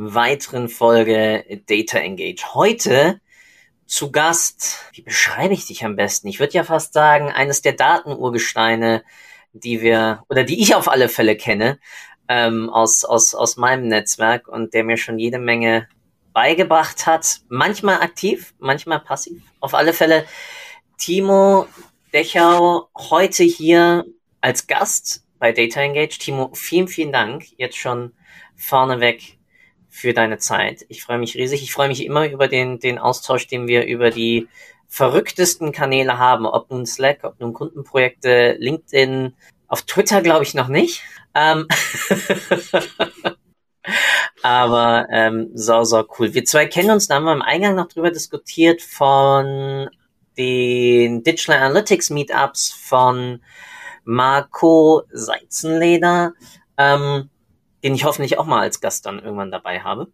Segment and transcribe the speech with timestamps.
[0.00, 2.54] weiteren Folge Data Engage.
[2.54, 3.20] Heute
[3.84, 6.28] zu Gast, wie beschreibe ich dich am besten?
[6.28, 9.02] Ich würde ja fast sagen, eines der Datenurgesteine,
[9.52, 11.80] die wir, oder die ich auf alle Fälle kenne,
[12.28, 15.88] ähm, aus, aus, aus meinem Netzwerk und der mir schon jede Menge
[16.32, 17.40] beigebracht hat.
[17.48, 19.42] Manchmal aktiv, manchmal passiv.
[19.58, 20.26] Auf alle Fälle
[20.96, 21.66] Timo
[22.12, 24.06] Dechau heute hier
[24.40, 26.18] als Gast bei Data Engage.
[26.20, 28.12] Timo, vielen, vielen Dank jetzt schon
[28.54, 29.37] vorneweg
[29.88, 30.84] für deine Zeit.
[30.88, 31.62] Ich freue mich riesig.
[31.62, 34.48] Ich freue mich immer über den, den Austausch, den wir über die
[34.88, 39.34] verrücktesten Kanäle haben, ob nun Slack, ob nun Kundenprojekte, LinkedIn,
[39.66, 41.02] auf Twitter glaube ich noch nicht.
[41.34, 41.66] Ähm
[44.42, 46.34] Aber ähm, so, so cool.
[46.34, 49.88] Wir zwei kennen uns, da haben wir im Eingang noch drüber diskutiert von
[50.36, 53.42] den Digital Analytics Meetups von
[54.04, 56.34] Marco Seizenleder.
[56.76, 57.28] Ähm,
[57.82, 60.08] den ich hoffentlich auch mal als Gast dann irgendwann dabei habe.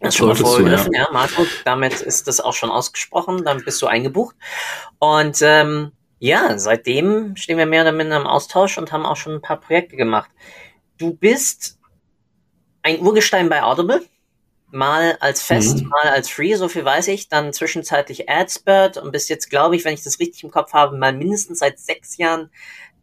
[0.00, 1.02] Das schon mal vorgegriffen, ja.
[1.02, 4.34] ja, Marco, damit ist das auch schon ausgesprochen, damit bist du eingebucht.
[4.98, 9.34] Und ähm, ja, seitdem stehen wir mehr oder minder im Austausch und haben auch schon
[9.34, 10.30] ein paar Projekte gemacht.
[10.98, 11.78] Du bist
[12.82, 14.04] ein Urgestein bei Audible,
[14.70, 15.88] mal als Fest, mhm.
[15.88, 19.84] mal als Free, so viel weiß ich, dann zwischenzeitlich Adspert und bist jetzt, glaube ich,
[19.84, 22.50] wenn ich das richtig im Kopf habe, mal mindestens seit sechs Jahren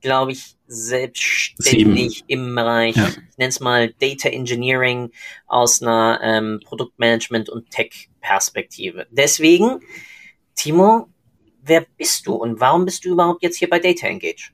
[0.02, 2.28] glaube ich, selbstständig Sieben.
[2.28, 3.10] im Bereich, ja.
[3.10, 5.12] ich nenne es mal Data Engineering
[5.48, 9.06] aus einer ähm, Produktmanagement- und Tech-Perspektive.
[9.12, 9.82] Deswegen,
[10.56, 11.10] Timo,
[11.62, 14.52] wer bist du und warum bist du überhaupt jetzt hier bei Data Engage?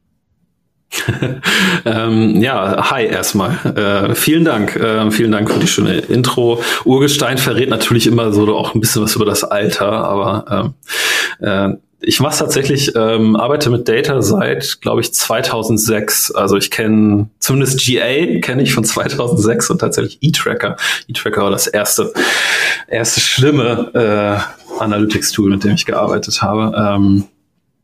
[1.85, 3.51] ähm, ja, hi erstmal.
[3.75, 4.75] Äh, vielen Dank.
[4.75, 6.61] Äh, vielen Dank für die schöne Intro.
[6.85, 10.73] Urgestein verrät natürlich immer so auch ein bisschen was über das Alter, aber
[11.41, 16.31] ähm, äh, ich mache tatsächlich, ähm, arbeite mit Data seit, glaube ich, 2006.
[16.31, 20.77] Also ich kenne zumindest GA kenne ich von 2006 und tatsächlich E-Tracker.
[21.07, 22.13] E-Tracker war das erste,
[22.87, 26.75] erste schlimme äh, Analytics-Tool, mit dem ich gearbeitet habe.
[26.77, 27.23] Ähm,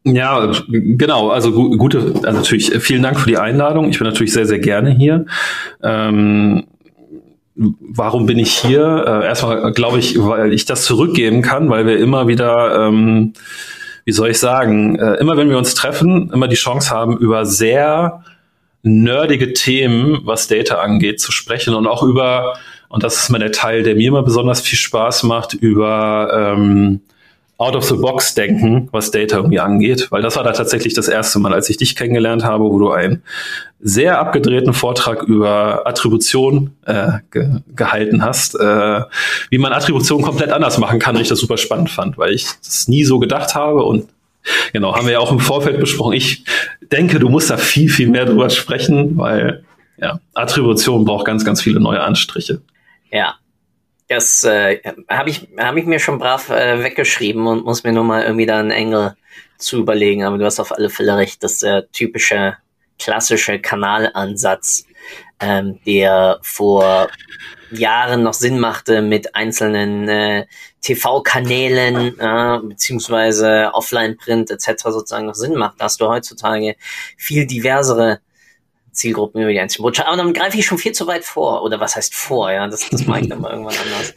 [0.05, 1.29] ja, genau.
[1.29, 3.89] Also gu gute, also natürlich vielen Dank für die Einladung.
[3.89, 5.25] Ich bin natürlich sehr, sehr gerne hier.
[5.81, 6.65] Ähm,
[7.55, 9.05] warum bin ich hier?
[9.07, 13.33] Äh, erstmal glaube ich, weil ich das zurückgeben kann, weil wir immer wieder ähm,
[14.05, 17.45] wie soll ich sagen, äh, immer wenn wir uns treffen, immer die Chance haben, über
[17.45, 18.23] sehr
[18.83, 22.57] nerdige Themen, was Data angeht, zu sprechen und auch über,
[22.89, 27.01] und das ist mal der Teil, der mir immer besonders viel Spaß macht, über ähm,
[27.63, 31.77] Out-of-the-Box-Denken, was Data irgendwie angeht, weil das war da tatsächlich das erste Mal, als ich
[31.77, 33.23] dich kennengelernt habe, wo du einen
[33.79, 39.01] sehr abgedrehten Vortrag über Attribution äh, ge gehalten hast, äh,
[39.49, 42.45] wie man Attribution komplett anders machen kann, und ich das super spannend fand, weil ich
[42.63, 44.09] das nie so gedacht habe und
[44.71, 46.13] genau, haben wir ja auch im Vorfeld besprochen.
[46.13, 46.43] Ich
[46.91, 49.63] denke, du musst da viel, viel mehr drüber sprechen, weil
[49.97, 52.61] ja, Attribution braucht ganz, ganz viele neue Anstriche.
[53.11, 53.35] Ja,
[54.07, 58.03] das äh, habe ich, hab ich mir schon brav äh, weggeschrieben und muss mir nur
[58.03, 59.15] mal irgendwie da einen Engel
[59.57, 60.23] zu überlegen.
[60.23, 62.57] Aber du hast auf alle Fälle recht, dass der typische
[62.99, 64.85] klassische Kanalansatz,
[65.39, 67.09] ähm, der vor
[67.71, 70.45] Jahren noch Sinn machte mit einzelnen äh,
[70.81, 74.83] TV-Kanälen äh, beziehungsweise Offline-Print etc.
[74.83, 76.75] sozusagen noch Sinn macht, da hast du heutzutage
[77.17, 78.19] viel diversere
[78.93, 80.13] Zielgruppen über die einzelnen Botschaften.
[80.13, 81.63] Aber dann greife ich schon viel zu weit vor.
[81.63, 82.51] Oder was heißt vor?
[82.51, 84.13] Ja, das, das mache ich dann mal irgendwann anders.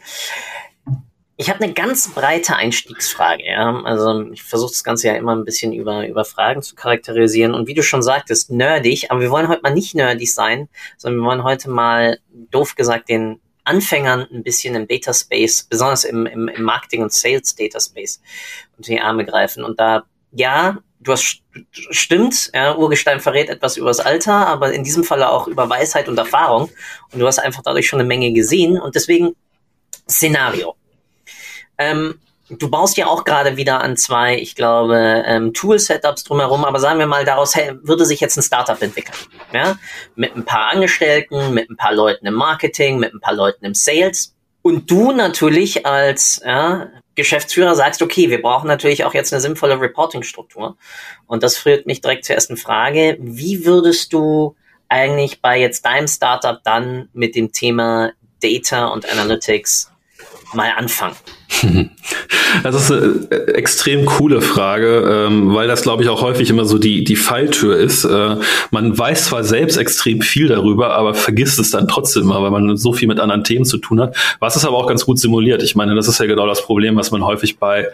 [1.39, 3.45] Ich habe eine ganz breite Einstiegsfrage.
[3.45, 3.81] Ja?
[3.83, 7.53] Also ich versuche das Ganze ja immer ein bisschen über, über Fragen zu charakterisieren.
[7.53, 9.11] Und wie du schon sagtest, nerdig.
[9.11, 12.19] Aber wir wollen heute mal nicht nerdig sein, sondern wir wollen heute mal,
[12.51, 17.11] doof gesagt, den Anfängern ein bisschen im Data Space, besonders im, im, im Marketing- und
[17.11, 18.21] Sales Data Space,
[18.77, 19.63] unter die Arme greifen.
[19.63, 20.77] Und da, ja,
[21.07, 21.41] du hast
[21.91, 26.17] stimmt, ja, Urgestein verrät etwas übers Alter, aber in diesem Falle auch über Weisheit und
[26.17, 26.69] Erfahrung.
[27.11, 28.79] Und du hast einfach dadurch schon eine Menge gesehen.
[28.79, 29.35] Und deswegen
[30.09, 30.75] Szenario.
[31.77, 32.19] Ähm,
[32.49, 36.99] du baust ja auch gerade wieder an zwei, ich glaube, ähm, Tool-Setups drumherum, aber sagen
[36.99, 39.17] wir mal, daraus würde sich jetzt ein Startup entwickeln.
[39.53, 39.77] Ja?
[40.15, 43.73] Mit ein paar Angestellten, mit ein paar Leuten im Marketing, mit ein paar Leuten im
[43.73, 44.33] Sales.
[44.67, 49.79] Und du natürlich als ja, Geschäftsführer sagst, okay, wir brauchen natürlich auch jetzt eine sinnvolle
[49.79, 50.75] Reporting-Struktur.
[51.25, 53.15] Und das führt mich direkt zur ersten Frage.
[53.21, 54.57] Wie würdest du
[54.89, 58.11] eigentlich bei jetzt deinem Startup dann mit dem Thema
[58.43, 59.89] Data und Analytics
[60.51, 61.15] mal anfangen?
[62.63, 66.65] Das ist eine äh, extrem coole Frage, ähm, weil das, glaube ich, auch häufig immer
[66.65, 68.05] so die, die Falltür ist.
[68.05, 68.37] Äh,
[68.71, 72.77] man weiß zwar selbst extrem viel darüber, aber vergisst es dann trotzdem mal, weil man
[72.77, 74.15] so viel mit anderen Themen zu tun hat.
[74.39, 75.63] Was ist aber auch ganz gut simuliert.
[75.63, 77.87] Ich meine, das ist ja genau das Problem, was man häufig bei,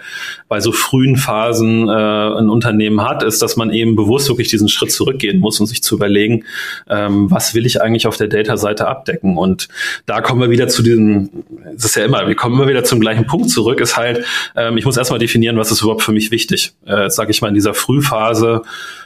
[0.47, 4.69] bei so frühen Phasen äh, in Unternehmen hat, ist, dass man eben bewusst wirklich diesen
[4.69, 6.45] Schritt zurückgehen muss und sich zu überlegen,
[6.89, 9.37] ähm, was will ich eigentlich auf der Data-Seite abdecken?
[9.37, 9.67] Und
[10.05, 11.29] da kommen wir wieder zu diesem,
[11.75, 14.25] es ist ja immer, wir kommen immer wieder zum gleichen Punkt zurück, ist halt,
[14.55, 16.73] ähm, ich muss erstmal definieren, was ist überhaupt für mich wichtig.
[16.85, 18.63] Äh, sage ich mal in dieser Frühphase,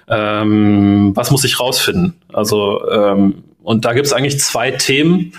[0.08, 2.16] ähm, was muss ich rausfinden?
[2.32, 5.34] Also ähm, und da gibt es eigentlich zwei Themen,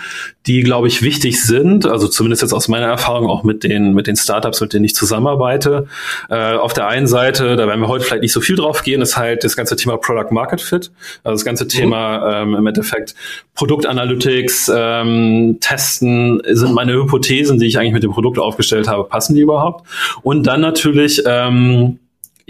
[0.45, 1.87] die, glaube ich, wichtig sind.
[1.87, 4.93] Also zumindest jetzt aus meiner Erfahrung auch mit den, mit den Startups, mit denen ich
[4.93, 5.87] zusammenarbeite.
[6.29, 9.01] Äh, auf der einen Seite, da werden wir heute vielleicht nicht so viel drauf gehen,
[9.01, 10.91] ist halt das ganze Thema Product Market Fit.
[11.23, 13.15] Also das ganze Thema ähm, im Endeffekt
[13.55, 19.33] Produktanalytics, ähm, Testen, sind meine Hypothesen, die ich eigentlich mit dem Produkt aufgestellt habe, passen
[19.33, 19.87] die überhaupt?
[20.21, 21.97] Und dann natürlich ähm,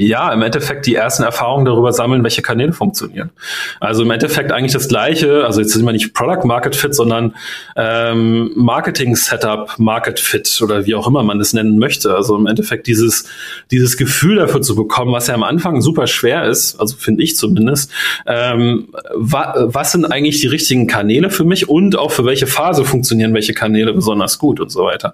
[0.02, 3.32] ja, im Endeffekt die ersten Erfahrungen darüber sammeln, welche Kanäle funktionieren.
[3.82, 7.36] Also im Endeffekt eigentlich das Gleiche, also jetzt sind wir nicht Product Market Fit, sondern
[7.76, 12.16] ähm, Marketing Setup Market Fit oder wie auch immer man es nennen möchte.
[12.16, 13.26] Also im Endeffekt dieses,
[13.72, 17.36] dieses Gefühl dafür zu bekommen, was ja am Anfang super schwer ist, also finde ich
[17.36, 17.92] zumindest,
[18.26, 22.86] ähm, wa was sind eigentlich die richtigen Kanäle für mich und auch für welche Phase
[22.86, 25.14] funktionieren welche Kanäle besonders gut und so weiter,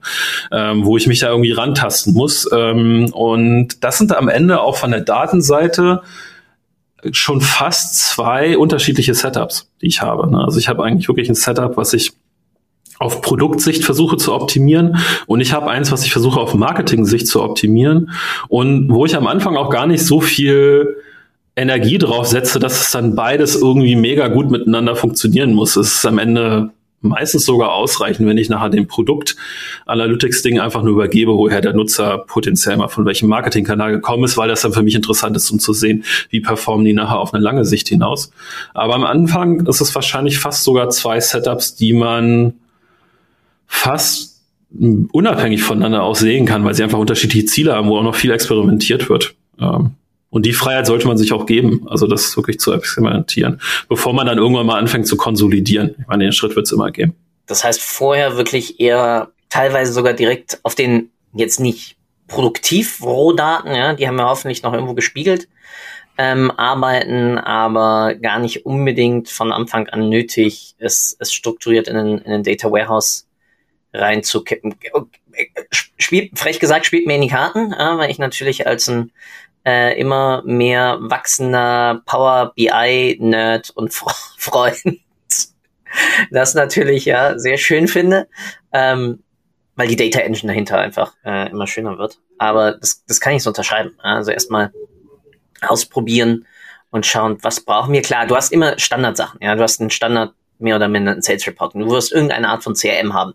[0.51, 2.47] ähm, wo ich mich da irgendwie rantasten muss.
[2.53, 6.01] Ähm, und das sind am Ende auch auch von der Datenseite
[7.12, 10.30] schon fast zwei unterschiedliche Setups, die ich habe.
[10.30, 10.44] Ne?
[10.44, 12.12] Also ich habe eigentlich wirklich ein Setup, was ich
[12.98, 17.44] auf Produktsicht versuche zu optimieren und ich habe eins, was ich versuche auf Marketing-Sicht zu
[17.44, 18.12] optimieren
[18.48, 20.95] und wo ich am Anfang auch gar nicht so viel
[21.57, 25.75] Energie drauf setze, dass es dann beides irgendwie mega gut miteinander funktionieren muss.
[25.75, 26.71] Es ist am Ende
[27.06, 29.36] meistens sogar ausreichen, wenn ich nachher dem Produkt
[29.86, 34.50] Analytics-Ding einfach nur übergebe, woher der Nutzer potenziell mal von welchem Marketingkanal gekommen ist, weil
[34.50, 37.44] das dann für mich interessant ist, um zu sehen, wie performen die nachher auf eine
[37.44, 38.31] lange Sicht hinaus.
[38.74, 42.54] Aber am Anfang ist es wahrscheinlich fast sogar zwei Setups, die man
[43.68, 44.42] fast
[45.12, 48.31] unabhängig voneinander auch sehen kann, weil sie einfach unterschiedliche Ziele haben, wo auch noch viel
[48.31, 49.36] experimentiert wird.
[49.60, 49.92] Ähm,
[50.35, 54.27] und die Freiheit sollte man sich auch geben, also das wirklich zu experimentieren, bevor man
[54.27, 55.95] dann irgendwann mal anfängt zu konsolidieren.
[55.97, 57.15] Ich meine, den Schritt wird es immer geben.
[57.45, 61.95] Das heißt, vorher wirklich eher teilweise sogar direkt auf den jetzt nicht
[62.27, 65.47] produktiv Rohdaten, ja, die haben wir hoffentlich noch irgendwo gespiegelt,
[66.17, 72.17] ähm, arbeiten, aber gar nicht unbedingt von Anfang an nötig, es, es strukturiert in ein,
[72.17, 73.25] in ein Data Warehouse
[73.93, 74.75] reinzukippen.
[75.97, 79.13] Spielt, frech gesagt, spielt mir in die Karten, ja, weil ich natürlich als ein
[79.65, 83.94] äh, immer mehr wachsender Power BI Nerd und
[84.38, 84.77] Freund
[86.31, 88.27] das natürlich ja sehr schön finde,
[88.71, 89.23] ähm,
[89.75, 92.19] weil die Data Engine dahinter einfach äh, immer schöner wird.
[92.38, 93.95] Aber das, das kann ich so unterschreiben.
[94.01, 94.71] Also erstmal
[95.62, 96.45] ausprobieren
[96.91, 98.01] und schauen, was brauchen wir.
[98.01, 99.39] Klar, du hast immer Standardsachen.
[99.41, 101.73] Ja, du hast einen Standard mehr oder minder einen Sales Report.
[101.75, 103.33] Du wirst irgendeine Art von CRM haben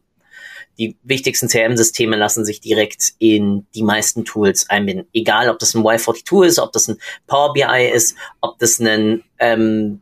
[0.80, 5.06] die wichtigsten CRM-Systeme lassen sich direkt in die meisten Tools einbinden.
[5.12, 6.96] Egal, ob das ein Y42 ist, ob das ein
[7.26, 10.00] Power BI ist, ob das ein ähm,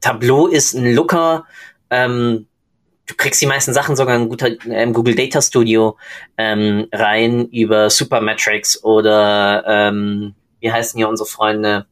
[0.00, 1.46] Tableau ist, ein Looker.
[1.88, 2.48] Ähm,
[3.06, 5.96] du kriegst die meisten Sachen sogar in guter ähm, Google Data Studio
[6.36, 11.86] ähm, rein über Supermetrics oder ähm, wie heißen hier unsere Freunde?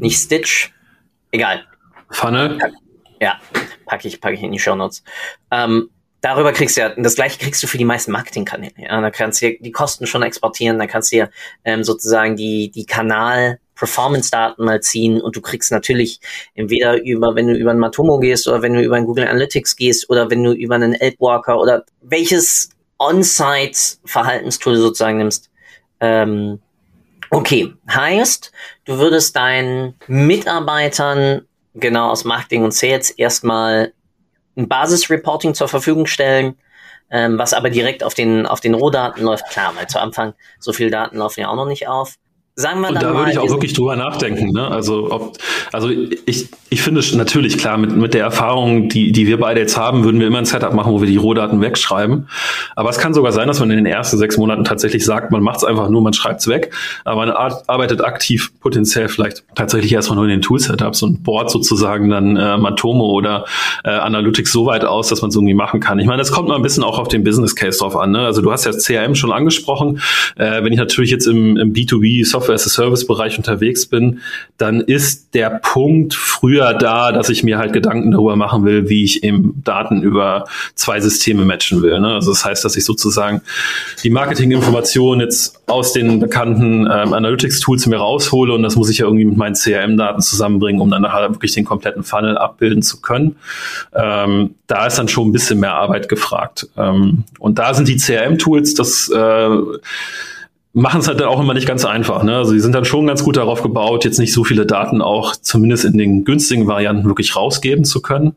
[0.00, 0.72] Nicht Stitch.
[1.32, 1.66] Egal.
[2.08, 2.58] Funnel.
[3.20, 3.40] Ja,
[3.84, 5.04] packe ich, packe ich in die Show Notes.
[5.50, 5.90] Ähm,
[6.22, 8.72] darüber kriegst du ja, das gleiche kriegst du für die meisten Marketingkanäle.
[8.78, 11.28] Ja, da kannst du die Kosten schon exportieren, da kannst du ja
[11.64, 16.20] ähm, sozusagen die, die Kanal Performance-Daten mal ziehen und du kriegst natürlich
[16.54, 19.74] entweder über, wenn du über ein Matomo gehst oder wenn du über ein Google Analytics
[19.74, 25.50] gehst oder wenn du über einen Elbwalker oder welches On-Site-Verhaltenstool sozusagen nimmst.
[25.98, 26.60] Ähm,
[27.30, 28.52] okay, heißt,
[28.84, 31.42] du würdest deinen Mitarbeitern
[31.74, 33.92] genau aus Marketing und Sales erstmal
[34.56, 36.56] ein Basisreporting zur Verfügung stellen,
[37.10, 39.48] ähm, was aber direkt auf den, auf den Rohdaten läuft.
[39.50, 42.16] Klar, weil zu Anfang so viele Daten laufen ja auch noch nicht auf
[42.54, 44.52] sagen wir Und da würde ich auch wirklich drüber nachdenken.
[44.52, 44.68] Ne?
[44.68, 45.38] Also, ob,
[45.72, 49.78] also ich, ich finde natürlich klar, mit, mit der Erfahrung, die, die wir beide jetzt
[49.78, 52.28] haben, würden wir immer ein Setup machen, wo wir die Rohdaten wegschreiben.
[52.76, 55.42] Aber es kann sogar sein, dass man in den ersten sechs Monaten tatsächlich sagt, man
[55.42, 56.74] macht es einfach nur, man schreibt es weg.
[57.04, 62.10] Aber man arbeitet aktiv potenziell vielleicht tatsächlich erstmal nur in den Tool-Setups und bohrt sozusagen
[62.10, 63.46] dann äh, Matomo oder
[63.82, 65.98] äh, Analytics so weit aus, dass man es irgendwie machen kann.
[65.98, 68.10] Ich meine, das kommt mal ein bisschen auch auf den Business Case drauf an.
[68.10, 68.20] Ne?
[68.20, 70.02] Also du hast ja CRM schon angesprochen.
[70.36, 74.20] Äh, wenn ich natürlich jetzt im, im B2B Software Software-as-a-Service-Bereich unterwegs bin,
[74.58, 79.04] dann ist der Punkt früher da, dass ich mir halt Gedanken darüber machen will, wie
[79.04, 80.44] ich eben Daten über
[80.74, 81.98] zwei Systeme matchen will.
[82.00, 82.14] Ne?
[82.14, 83.42] Also das heißt, dass ich sozusagen
[84.02, 89.06] die Marketinginformationen jetzt aus den bekannten ähm, Analytics-Tools mir raushole und das muss ich ja
[89.06, 93.36] irgendwie mit meinen CRM-Daten zusammenbringen, um dann nachher wirklich den kompletten Funnel abbilden zu können.
[93.94, 96.68] Ähm, da ist dann schon ein bisschen mehr Arbeit gefragt.
[96.76, 99.48] Ähm, und da sind die CRM-Tools, das äh,
[100.74, 102.22] machen es halt dann auch immer nicht ganz einfach.
[102.22, 102.34] Ne?
[102.34, 105.36] Also die sind dann schon ganz gut darauf gebaut, jetzt nicht so viele Daten auch
[105.36, 108.36] zumindest in den günstigen Varianten wirklich rausgeben zu können.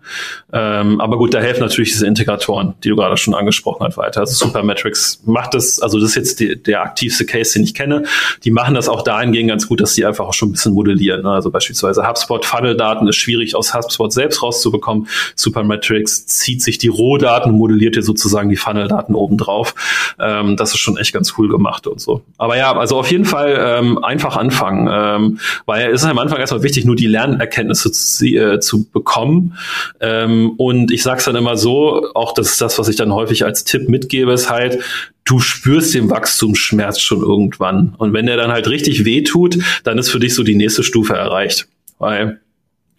[0.52, 4.22] Ähm, aber gut, da helfen natürlich diese Integratoren, die du gerade schon angesprochen hast, weiter.
[4.22, 8.04] Also Supermetrics macht das, also das ist jetzt die, der aktivste Case, den ich kenne.
[8.44, 11.24] Die machen das auch dahingehend ganz gut, dass die einfach auch schon ein bisschen modellieren.
[11.24, 11.30] Ne?
[11.30, 15.08] Also beispielsweise HubSpot Funnel-Daten ist schwierig aus HubSpot selbst rauszubekommen.
[15.36, 19.74] Supermetrics zieht sich die Rohdaten modelliert dir sozusagen die Funnel-Daten obendrauf.
[20.20, 22.25] Ähm, das ist schon echt ganz cool gemacht und so.
[22.38, 26.40] Aber ja, also auf jeden Fall ähm, einfach anfangen, ähm, weil es ist am Anfang
[26.40, 29.58] erstmal wichtig, nur die Lernerkenntnisse zu, äh, zu bekommen.
[30.02, 33.14] Ähm, und ich sage es dann immer so, auch das ist das, was ich dann
[33.14, 34.80] häufig als Tipp mitgebe, ist halt,
[35.24, 37.96] du spürst den Wachstumsschmerz schon irgendwann.
[37.98, 41.14] Und wenn der dann halt richtig wehtut, dann ist für dich so die nächste Stufe
[41.14, 41.68] erreicht.
[42.00, 42.42] Weil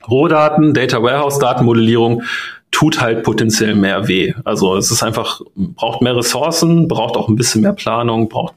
[0.08, 2.22] Rohdaten, Data Warehouse Datenmodellierung,
[2.70, 4.34] tut halt potenziell mehr weh.
[4.44, 8.54] Also es ist einfach, braucht mehr Ressourcen, braucht auch ein bisschen mehr Planung, braucht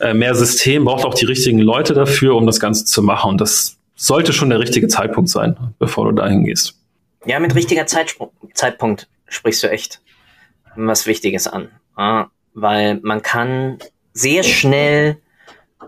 [0.00, 3.30] äh, mehr System, braucht auch die richtigen Leute dafür, um das Ganze zu machen.
[3.30, 6.78] Und das sollte schon der richtige Zeitpunkt sein, bevor du dahin gehst.
[7.24, 8.22] Ja, mit richtiger Zeitsp
[8.54, 10.00] Zeitpunkt sprichst du echt
[10.76, 11.68] was Wichtiges an.
[11.96, 13.78] Ja, weil man kann
[14.12, 15.18] sehr schnell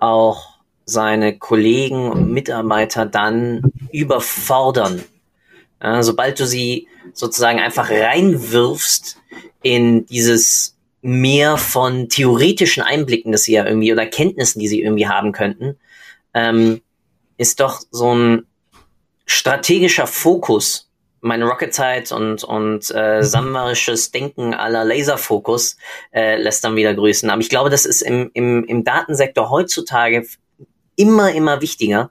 [0.01, 5.03] auch seine Kollegen und Mitarbeiter dann überfordern.
[5.83, 9.19] Ja, sobald du sie sozusagen einfach reinwirfst
[9.63, 15.09] in dieses Meer von theoretischen Einblicken, das sie ja irgendwie oder Kenntnissen, die sie irgendwie
[15.09, 15.77] haben könnten,
[16.33, 16.81] ähm,
[17.37, 18.47] ist doch so ein
[19.27, 20.89] strategischer Fokus.
[21.21, 25.77] Meine Rocket-Zeit und, und äh, sammerisches Denken aller Laserfokus
[26.13, 27.31] äh, lässt dann wieder grüßen.
[27.31, 30.27] Aber ich glaube, das ist im, im, im Datensektor heutzutage
[30.97, 32.11] immer, immer wichtiger,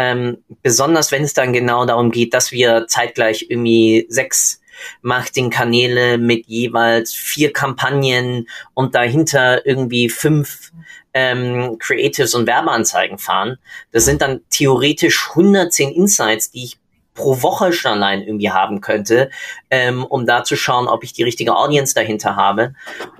[0.00, 4.62] ähm, besonders wenn es dann genau darum geht, dass wir zeitgleich irgendwie sechs
[5.02, 10.72] Marketingkanäle mit jeweils vier Kampagnen und dahinter irgendwie fünf
[11.12, 13.58] ähm, Creatives und Werbeanzeigen fahren.
[13.92, 16.78] Das sind dann theoretisch 110 Insights, die ich
[17.12, 19.28] pro Woche schon allein irgendwie haben könnte,
[19.68, 22.74] ähm, um da zu schauen, ob ich die richtige Audience dahinter habe.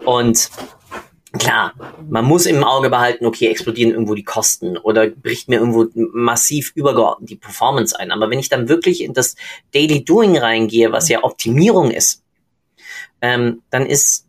[0.07, 0.49] Und
[1.39, 1.75] klar,
[2.09, 6.73] man muss im Auge behalten, okay, explodieren irgendwo die Kosten oder bricht mir irgendwo massiv
[6.75, 8.11] übergeordnet die Performance ein.
[8.11, 9.37] Aber wenn ich dann wirklich in das
[9.73, 12.23] Daily Doing reingehe, was ja Optimierung ist,
[13.21, 14.27] ähm, dann ist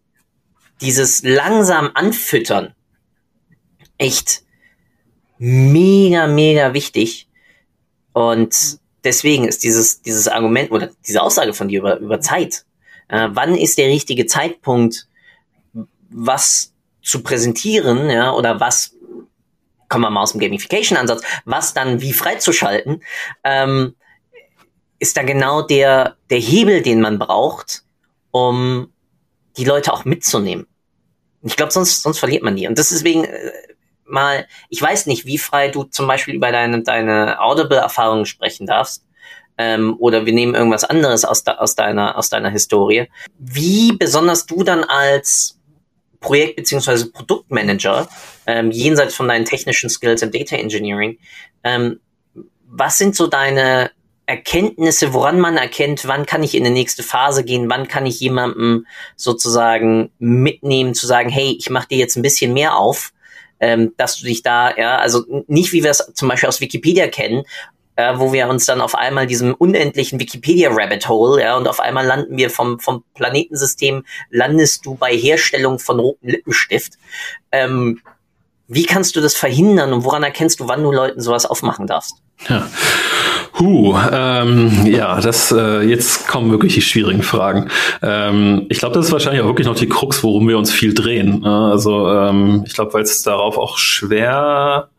[0.82, 2.74] dieses langsam Anfüttern
[3.98, 4.44] echt
[5.38, 7.28] mega, mega wichtig.
[8.14, 12.66] Und deswegen ist dieses, dieses Argument oder diese Aussage von dir über, über Zeit,
[13.08, 15.08] äh, wann ist der richtige Zeitpunkt,
[16.10, 18.96] was zu präsentieren, ja, oder was,
[19.90, 23.04] kommen wir mal aus dem Gamification-Ansatz, was dann wie freizuschalten,
[23.44, 23.96] ähm,
[25.00, 27.84] ist da genau der, der Hebel, den man braucht,
[28.30, 28.94] um
[29.58, 30.68] die Leute auch mitzunehmen.
[31.44, 32.68] Ich glaube, sonst, sonst verliert man die.
[32.68, 33.52] Und das ist deswegen äh,
[34.06, 39.04] mal, ich weiß nicht, wie frei du zum Beispiel über deine, deine Audible-Erfahrungen sprechen darfst.
[39.58, 43.08] Ähm, oder wir nehmen irgendwas anderes aus, de, aus, deiner, aus deiner Historie.
[43.38, 45.60] Wie besonders du dann als
[46.22, 47.06] Projekt- bzw.
[47.12, 48.08] Produktmanager,
[48.48, 51.18] ähm, jenseits von deinen technischen Skills im Data Engineering,
[51.64, 52.00] ähm,
[52.66, 53.92] was sind so deine
[54.28, 58.20] Erkenntnisse, woran man erkennt, wann kann ich in die nächste Phase gehen, wann kann ich
[58.22, 58.88] jemandem
[59.18, 63.12] sozusagen mitnehmen, zu sagen, hey, ich mache dir jetzt ein bisschen mehr auf,
[63.60, 67.08] ähm, dass du dich da, ja, also nicht wie wir es zum Beispiel aus Wikipedia
[67.08, 67.44] kennen,
[68.02, 72.06] äh, wo wir uns dann auf einmal diesem unendlichen Wikipedia-Rabbit Hole, ja, und auf einmal
[72.06, 76.94] landen wir vom, vom Planetensystem, landest du bei Herstellung von rotem Lippenstift.
[77.52, 78.00] Ähm,
[78.68, 82.16] wie kannst du das verhindern und woran erkennst du, wann du Leuten sowas aufmachen darfst?
[82.48, 82.68] Ja.
[83.60, 87.70] Huh, ähm, ja, das äh, jetzt kommen wirklich die schwierigen Fragen.
[88.02, 90.94] Ähm, ich glaube, das ist wahrscheinlich auch wirklich noch die Krux, worum wir uns viel
[90.94, 91.46] drehen.
[91.46, 94.90] Also ähm, ich glaube, weil es darauf auch schwer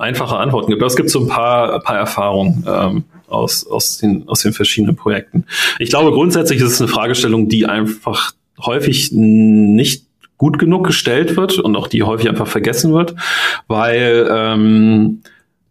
[0.00, 0.82] einfache Antworten gibt.
[0.82, 4.52] Aber es gibt so ein paar, ein paar Erfahrungen ähm, aus, aus, den, aus den
[4.52, 5.44] verschiedenen Projekten.
[5.78, 11.58] Ich glaube, grundsätzlich ist es eine Fragestellung, die einfach häufig nicht gut genug gestellt wird
[11.58, 13.14] und auch die häufig einfach vergessen wird,
[13.68, 15.20] weil ähm,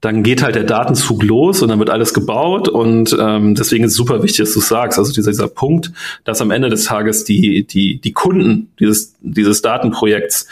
[0.02, 3.92] dann geht halt der Datenzug los und dann wird alles gebaut und ähm, deswegen ist
[3.92, 5.92] es super wichtig, dass du sagst, also dieser, dieser Punkt,
[6.24, 10.48] dass am Ende des Tages die, die, die Kunden dieses, dieses Datenprojekts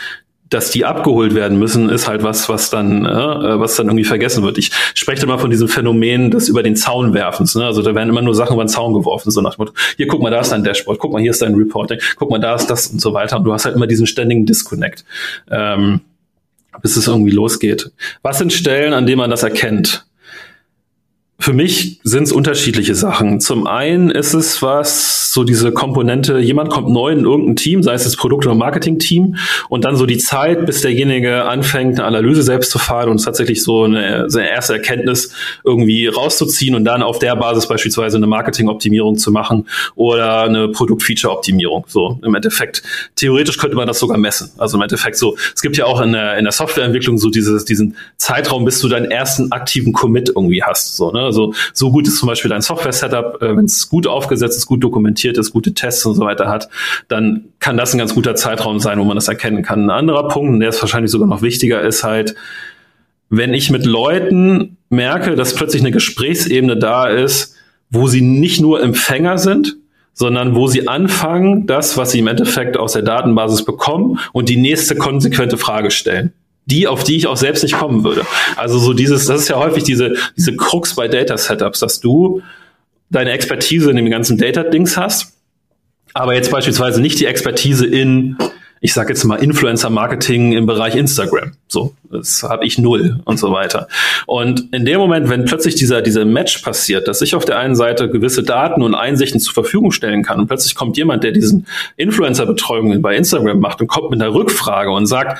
[0.50, 4.44] dass die abgeholt werden müssen, ist halt was, was dann, äh, was dann irgendwie vergessen
[4.44, 4.58] wird.
[4.58, 7.56] Ich spreche mal von diesem Phänomen des über den Zaun werfens.
[7.56, 7.66] Ne?
[7.66, 10.08] Also da werden immer nur Sachen über den Zaun geworfen, so nach dem Motto, hier
[10.08, 12.56] guck mal, da ist dein Dashboard, guck mal, hier ist dein Reporting, guck mal, da
[12.56, 13.38] ist das und so weiter.
[13.38, 15.04] Und du hast halt immer diesen ständigen Disconnect,
[15.52, 16.02] ähm,
[16.82, 17.92] bis es irgendwie losgeht.
[18.22, 20.07] Was sind Stellen, an denen man das erkennt?
[21.40, 23.40] Für mich sind es unterschiedliche Sachen.
[23.40, 27.94] Zum einen ist es was, so diese Komponente, jemand kommt neu in irgendein Team, sei
[27.94, 29.36] es das Produkt- oder Marketing-Team,
[29.70, 33.64] und dann so die Zeit, bis derjenige anfängt, eine Analyse selbst zu fahren und tatsächlich
[33.64, 35.32] so eine, seine erste Erkenntnis
[35.64, 41.86] irgendwie rauszuziehen und dann auf der Basis beispielsweise eine Marketing-Optimierung zu machen oder eine Produkt-Feature-Optimierung.
[41.88, 42.82] So im Endeffekt,
[43.16, 44.50] theoretisch könnte man das sogar messen.
[44.58, 47.64] Also im Endeffekt so, es gibt ja auch in der, in der Softwareentwicklung so dieses,
[47.64, 50.96] diesen Zeitraum, bis du deinen ersten aktiven Commit irgendwie hast.
[50.96, 51.27] So, ne?
[51.28, 54.84] Also so gut ist zum Beispiel dein Software-Setup, äh, wenn es gut aufgesetzt ist, gut
[54.84, 56.70] dokumentiert ist, gute Tests und so weiter hat,
[57.08, 59.86] dann kann das ein ganz guter Zeitraum sein, wo man das erkennen kann.
[59.86, 62.36] Ein anderer Punkt, der ist wahrscheinlich sogar noch wichtiger, ist halt,
[63.30, 67.56] wenn ich mit Leuten merke, dass plötzlich eine Gesprächsebene da ist,
[67.90, 69.78] wo sie nicht nur Empfänger sind,
[70.14, 74.58] sondern wo sie anfangen, das, was sie im Endeffekt aus der Datenbasis bekommen und die
[74.58, 76.34] nächste konsequente Frage stellen
[76.68, 78.26] die, auf die ich auch selbst nicht kommen würde.
[78.56, 82.42] Also so dieses, das ist ja häufig diese, diese Krux bei Data Setups, dass du
[83.10, 85.34] deine Expertise in dem ganzen Data-Dings hast,
[86.14, 88.38] aber jetzt beispielsweise nicht die Expertise in,
[88.82, 91.54] ich sage jetzt mal Influencer-Marketing im Bereich Instagram.
[91.68, 93.88] So, das habe ich null und so weiter.
[94.26, 97.76] Und in dem Moment, wenn plötzlich dieser dieser Match passiert, dass ich auf der einen
[97.76, 101.66] Seite gewisse Daten und Einsichten zur Verfügung stellen kann und plötzlich kommt jemand, der diesen
[101.96, 105.40] Influencer-Betreuung bei Instagram macht und kommt mit einer Rückfrage und sagt,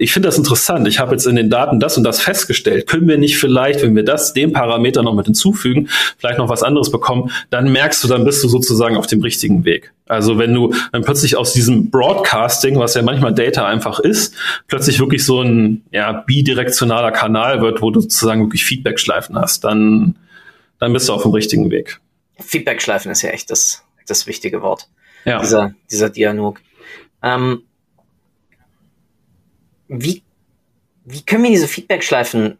[0.00, 0.88] ich finde das interessant.
[0.88, 2.86] Ich habe jetzt in den Daten das und das festgestellt.
[2.86, 6.62] Können wir nicht vielleicht, wenn wir das, den Parameter noch mit hinzufügen, vielleicht noch was
[6.62, 9.92] anderes bekommen, dann merkst du, dann bist du sozusagen auf dem richtigen Weg.
[10.06, 14.34] Also wenn du dann plötzlich aus diesem Broadcasting, was ja manchmal Data einfach ist,
[14.68, 20.16] plötzlich wirklich so ein ja, bidirektionaler Kanal wird, wo du sozusagen wirklich Feedback-Schleifen hast, dann,
[20.78, 22.00] dann bist du auf dem richtigen Weg.
[22.38, 24.88] Feedback-Schleifen ist ja echt das, das wichtige Wort.
[25.26, 25.40] Ja.
[25.40, 26.58] Dieser, dieser Dialog.
[27.22, 27.64] Ähm,
[29.90, 30.22] wie,
[31.04, 32.58] wie können wir diese Feedback-Schleifen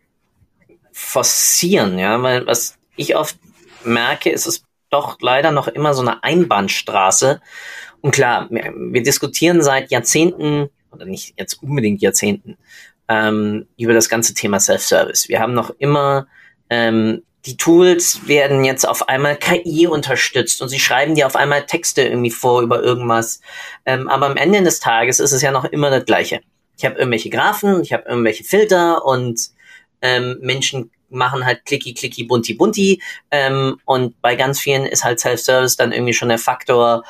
[0.93, 1.99] forcieren?
[1.99, 3.37] Ja, weil was ich oft
[3.85, 7.41] merke, ist es doch leider noch immer so eine Einbahnstraße.
[8.01, 12.57] Und klar, wir, diskutieren seit Jahrzehnten, oder nicht jetzt unbedingt Jahrzehnten,
[13.09, 15.29] ähm, über das ganze Thema Self-Service.
[15.29, 16.27] Wir haben noch immer
[16.69, 21.65] ähm, die Tools werden jetzt auf einmal KI unterstützt und sie schreiben dir auf einmal
[21.65, 23.41] Texte irgendwie vor über irgendwas.
[23.87, 26.43] Ähm, aber am Ende des Tages ist es ja noch immer das Gleiche
[26.81, 29.51] ich habe irgendwelche Graphen, ich habe irgendwelche Filter und
[30.01, 33.03] ähm, Menschen machen halt klicky, klicky, bunti, bunti.
[33.31, 37.05] Ähm, und bei ganz vielen ist halt Self-Service dann irgendwie schon der Faktor,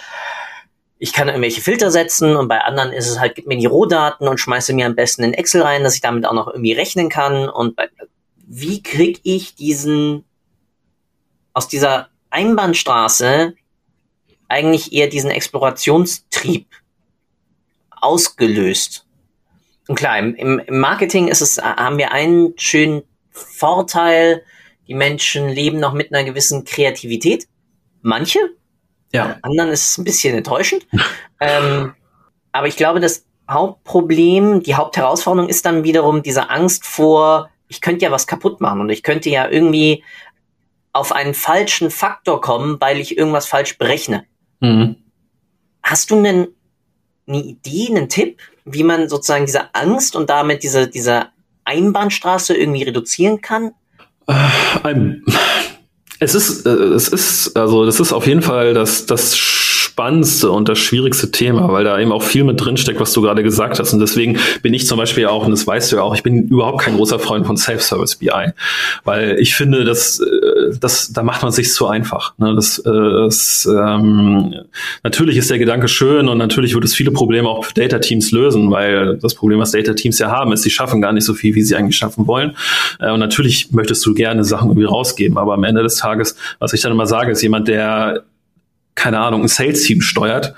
[0.98, 4.26] ich kann irgendwelche Filter setzen und bei anderen ist es halt, gib mir die Rohdaten
[4.26, 7.09] und schmeiße mir am besten in Excel rein, dass ich damit auch noch irgendwie rechnen
[7.09, 7.48] kann.
[7.48, 7.88] Und bei,
[8.48, 10.24] wie krieg ich diesen
[11.52, 13.54] aus dieser Einbahnstraße
[14.48, 16.66] eigentlich eher diesen Explorationstrieb
[17.92, 19.06] ausgelöst?
[19.90, 24.44] Und klar, im, im Marketing ist es, haben wir einen schönen Vorteil.
[24.87, 27.48] Die Menschen leben noch mit einer gewissen Kreativität.
[28.00, 28.38] Manche.
[29.12, 29.38] Ja.
[29.42, 30.87] Anderen ist es ein bisschen enttäuschend.
[31.40, 31.92] ähm,
[32.53, 38.05] aber ich glaube, das Hauptproblem, die Hauptherausforderung ist dann wiederum diese Angst vor, ich könnte
[38.05, 40.05] ja was kaputt machen und ich könnte ja irgendwie
[40.92, 44.24] auf einen falschen Faktor kommen, weil ich irgendwas falsch berechne.
[44.61, 45.03] Mhm.
[45.83, 46.46] Hast du einen,
[47.30, 51.26] eine Idee, einen Tipp, wie man sozusagen diese Angst und damit diese, diese
[51.64, 53.72] Einbahnstraße irgendwie reduzieren kann?
[54.26, 54.94] Äh,
[56.18, 60.68] es ist, äh, es ist, also das ist auf jeden Fall das, das spannendste und
[60.68, 63.92] das schwierigste Thema, weil da eben auch viel mit drinsteckt, was du gerade gesagt hast.
[63.92, 66.48] Und deswegen bin ich zum Beispiel auch, und das weißt du ja auch, ich bin
[66.48, 68.52] überhaupt kein großer Freund von Self-Service BI,
[69.04, 70.39] weil ich finde, dass, äh,
[70.81, 72.35] das, da macht man sich zu einfach.
[72.38, 72.55] Ne?
[72.55, 74.55] Das, äh, das, ähm,
[75.03, 78.70] natürlich ist der Gedanke schön und natürlich wird es viele Probleme auch für Data-Teams lösen,
[78.70, 81.62] weil das Problem, was Data-Teams ja haben, ist, sie schaffen gar nicht so viel, wie
[81.62, 82.57] sie eigentlich schaffen wollen.
[82.99, 86.73] Äh, und natürlich möchtest du gerne Sachen irgendwie rausgeben, aber am Ende des Tages, was
[86.73, 88.25] ich dann immer sage, ist jemand, der
[88.94, 90.55] keine Ahnung, ein Sales-Team steuert,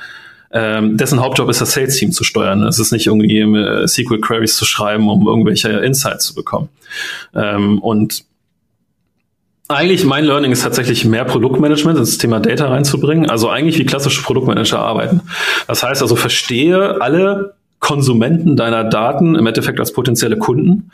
[0.53, 2.63] ähm, dessen Hauptjob ist, das Sales-Team zu steuern.
[2.65, 6.69] Es ist nicht irgendwie äh, SQL-Queries zu schreiben, um irgendwelche Insights zu bekommen.
[7.35, 8.25] Ähm, und
[9.73, 13.29] eigentlich mein Learning ist tatsächlich mehr Produktmanagement ins Thema Data reinzubringen.
[13.29, 15.23] Also eigentlich wie klassische Produktmanager arbeiten.
[15.67, 20.93] Das heißt also, verstehe alle Konsumenten deiner Daten im Endeffekt als potenzielle Kunden.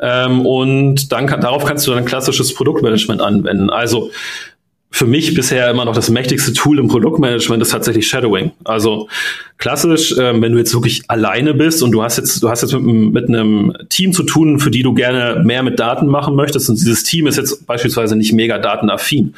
[0.00, 3.68] Ähm, und dann kann, darauf kannst du dann klassisches Produktmanagement anwenden.
[3.68, 4.10] Also
[4.92, 8.50] für mich bisher immer noch das mächtigste Tool im Produktmanagement ist tatsächlich Shadowing.
[8.64, 9.08] Also
[9.56, 12.72] klassisch, ähm, wenn du jetzt wirklich alleine bist und du hast jetzt, du hast jetzt
[12.72, 16.68] mit, mit, einem Team zu tun, für die du gerne mehr mit Daten machen möchtest
[16.68, 19.34] und dieses Team ist jetzt beispielsweise nicht mega datenaffin,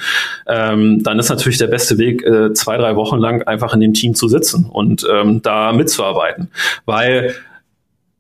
[0.49, 3.93] ähm, dann ist natürlich der beste Weg, äh, zwei, drei Wochen lang einfach in dem
[3.93, 6.49] Team zu sitzen und ähm, da mitzuarbeiten.
[6.87, 7.35] Weil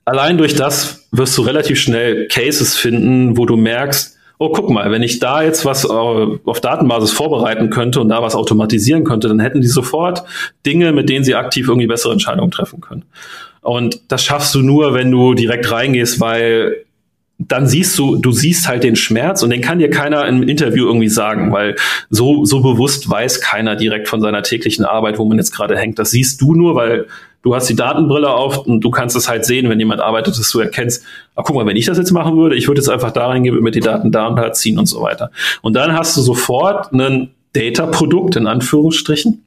[0.05, 4.90] allein durch das wirst du relativ schnell Cases finden, wo du merkst, oh, guck mal,
[4.90, 9.28] wenn ich da jetzt was äh, auf Datenbasis vorbereiten könnte und da was automatisieren könnte,
[9.28, 10.24] dann hätten die sofort
[10.66, 13.05] Dinge, mit denen sie aktiv irgendwie bessere Entscheidungen treffen können.
[13.61, 16.85] Und das schaffst du nur, wenn du direkt reingehst, weil
[17.38, 20.87] dann siehst du, du siehst halt den Schmerz und den kann dir keiner im Interview
[20.87, 21.76] irgendwie sagen, weil
[22.11, 25.98] so, so bewusst weiß keiner direkt von seiner täglichen Arbeit, wo man jetzt gerade hängt.
[25.98, 27.07] Das siehst du nur, weil
[27.42, 30.50] du hast die Datenbrille auf und du kannst es halt sehen, wenn jemand arbeitet, dass
[30.50, 33.11] du erkennst, ah, guck mal, wenn ich das jetzt machen würde, ich würde jetzt einfach
[33.11, 35.31] da reingehen, mit die Daten da und da ziehen und so weiter.
[35.61, 39.44] Und dann hast du sofort ein Data-Produkt in Anführungsstrichen.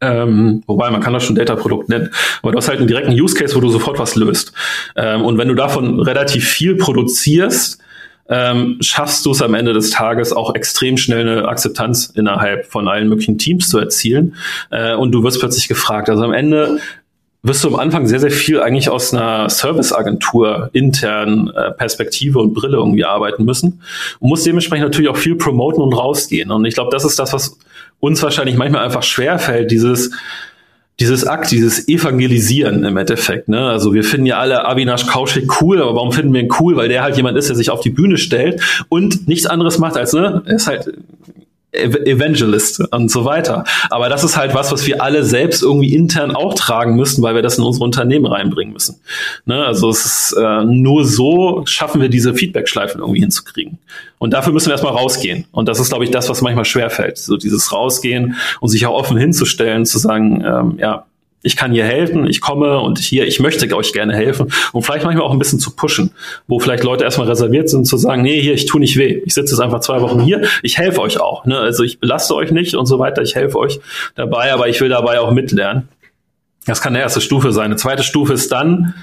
[0.00, 2.10] Ähm, wobei man kann das schon Data-Produkt nennen,
[2.42, 4.52] aber du hast halt einen direkten Use Case, wo du sofort was löst.
[4.96, 7.78] Ähm, und wenn du davon relativ viel produzierst,
[8.28, 12.88] ähm, schaffst du es am Ende des Tages auch extrem schnell eine Akzeptanz innerhalb von
[12.88, 14.36] allen möglichen Teams zu erzielen.
[14.70, 16.08] Äh, und du wirst plötzlich gefragt.
[16.08, 16.78] Also am Ende
[17.42, 22.54] wirst du am Anfang sehr, sehr viel eigentlich aus einer Serviceagentur intern äh, Perspektive und
[22.54, 23.82] Brille irgendwie arbeiten müssen
[24.18, 26.50] und musst dementsprechend natürlich auch viel promoten und rausgehen.
[26.50, 27.58] Und ich glaube, das ist das, was
[28.00, 30.10] uns wahrscheinlich manchmal einfach schwerfällt, dieses
[31.00, 33.48] dieses Akt, dieses Evangelisieren im Endeffekt.
[33.48, 33.60] Ne?
[33.60, 36.76] Also wir finden ja alle Avinash Kaushik cool, aber warum finden wir ihn cool?
[36.76, 39.96] Weil der halt jemand ist, der sich auf die Bühne stellt und nichts anderes macht
[39.96, 40.92] als, ne, er ist halt
[41.74, 43.64] Evangelist und so weiter.
[43.90, 47.34] Aber das ist halt was, was wir alle selbst irgendwie intern auch tragen müssen, weil
[47.34, 49.00] wir das in unsere Unternehmen reinbringen müssen.
[49.44, 49.64] Ne?
[49.64, 53.78] Also es ist äh, nur so schaffen wir diese Feedback-Schleifen irgendwie hinzukriegen.
[54.18, 55.46] Und dafür müssen wir erstmal rausgehen.
[55.52, 57.18] Und das ist, glaube ich, das, was manchmal schwerfällt.
[57.18, 61.04] So dieses Rausgehen und sich auch offen hinzustellen, zu sagen, ähm, ja,
[61.44, 65.04] ich kann hier helfen, ich komme und hier, ich möchte euch gerne helfen und vielleicht
[65.04, 66.10] manchmal auch ein bisschen zu pushen,
[66.48, 69.34] wo vielleicht Leute erstmal reserviert sind, zu sagen, nee, hier, ich tu nicht weh, ich
[69.34, 71.58] sitze jetzt einfach zwei Wochen hier, ich helfe euch auch, ne?
[71.58, 73.78] also ich belaste euch nicht und so weiter, ich helfe euch
[74.14, 75.88] dabei, aber ich will dabei auch mitlernen.
[76.66, 77.66] Das kann eine erste Stufe sein.
[77.66, 78.94] Eine zweite Stufe ist dann,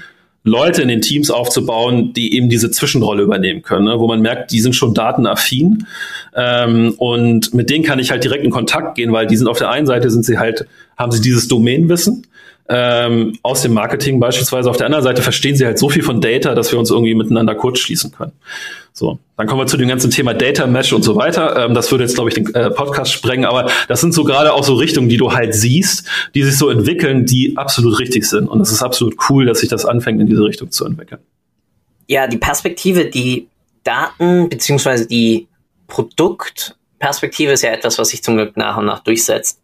[0.44, 4.00] Leute in den Teams aufzubauen, die eben diese Zwischenrolle übernehmen können, ne?
[4.00, 5.86] wo man merkt, die sind schon datenaffin
[6.34, 9.58] ähm, und mit denen kann ich halt direkt in Kontakt gehen, weil die sind auf
[9.58, 12.26] der einen Seite sind sie halt, haben sie dieses Domainwissen
[12.68, 14.70] ähm, aus dem Marketing beispielsweise.
[14.70, 17.14] Auf der anderen Seite verstehen sie halt so viel von Data, dass wir uns irgendwie
[17.14, 18.32] miteinander kurzschließen können.
[18.92, 21.64] So, dann kommen wir zu dem ganzen Thema Data Mesh und so weiter.
[21.64, 24.52] Ähm, das würde jetzt, glaube ich, den äh, Podcast sprengen, aber das sind so gerade
[24.52, 28.48] auch so Richtungen, die du halt siehst, die sich so entwickeln, die absolut richtig sind.
[28.48, 31.20] Und es ist absolut cool, dass sich das anfängt, in diese Richtung zu entwickeln.
[32.06, 33.48] Ja, die Perspektive, die
[33.84, 35.48] Daten beziehungsweise die
[35.88, 39.60] Produktperspektive ist ja etwas, was sich zum Glück nach und nach durchsetzt.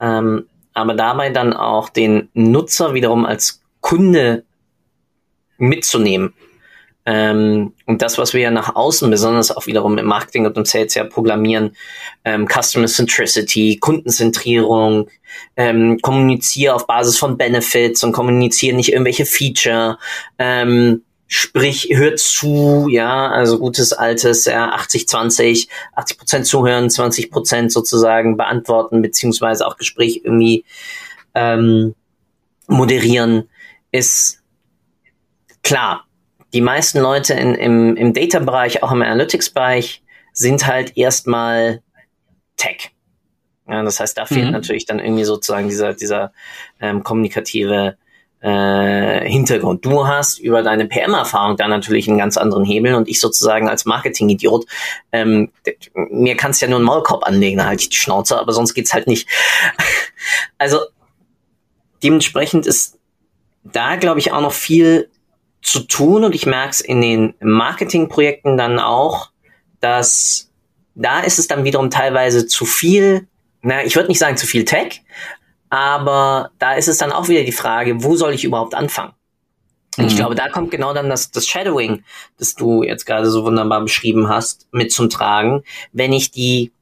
[0.00, 4.44] Ähm, aber dabei dann auch den Nutzer wiederum als Kunde
[5.56, 6.34] mitzunehmen.
[7.06, 10.64] Ähm, und das, was wir ja nach außen, besonders auch wiederum im Marketing und im
[10.64, 11.76] Sales ja programmieren,
[12.24, 15.08] ähm, Customer Centricity, Kundenzentrierung,
[15.56, 19.98] ähm, kommuniziere auf Basis von Benefits und kommuniziere nicht irgendwelche Feature,
[20.38, 27.30] ähm, sprich, hört zu, ja, also gutes altes, ja, 80, 20, 80 Prozent zuhören, 20
[27.30, 30.64] Prozent sozusagen beantworten, beziehungsweise auch Gespräch irgendwie
[31.34, 31.94] ähm,
[32.66, 33.48] moderieren,
[33.90, 34.42] ist
[35.62, 36.04] klar.
[36.52, 41.82] Die meisten Leute in, im, im Data-Bereich, auch im Analytics-Bereich, sind halt erstmal
[42.56, 42.90] Tech.
[43.66, 44.52] Ja, das heißt, da fehlt mhm.
[44.52, 46.32] natürlich dann irgendwie sozusagen dieser, dieser
[46.80, 47.96] ähm, kommunikative
[48.44, 49.86] äh, Hintergrund.
[49.86, 53.86] Du hast über deine PM-Erfahrung da natürlich einen ganz anderen Hebel und ich sozusagen als
[53.86, 54.66] Marketing-Idiot,
[55.12, 55.50] ähm,
[56.10, 58.92] mir kannst ja nur einen Maulkorb anlegen, da halte ich die Schnauze, aber sonst geht's
[58.92, 59.26] halt nicht.
[60.58, 60.78] also
[62.02, 62.98] dementsprechend ist
[63.62, 65.08] da, glaube ich, auch noch viel
[65.62, 69.30] zu tun und ich merke es in den Marketingprojekten dann auch,
[69.80, 70.50] dass
[70.94, 73.26] da ist es dann wiederum teilweise zu viel,
[73.62, 75.00] na, ich würde nicht sagen zu viel Tech,
[75.74, 79.12] aber da ist es dann auch wieder die Frage, wo soll ich überhaupt anfangen?
[79.96, 80.18] Und ich mhm.
[80.18, 82.04] glaube, da kommt genau dann das, das Shadowing,
[82.38, 85.62] das du jetzt gerade so wunderbar beschrieben hast, mit zum Tragen.
[85.92, 86.72] Wenn ich die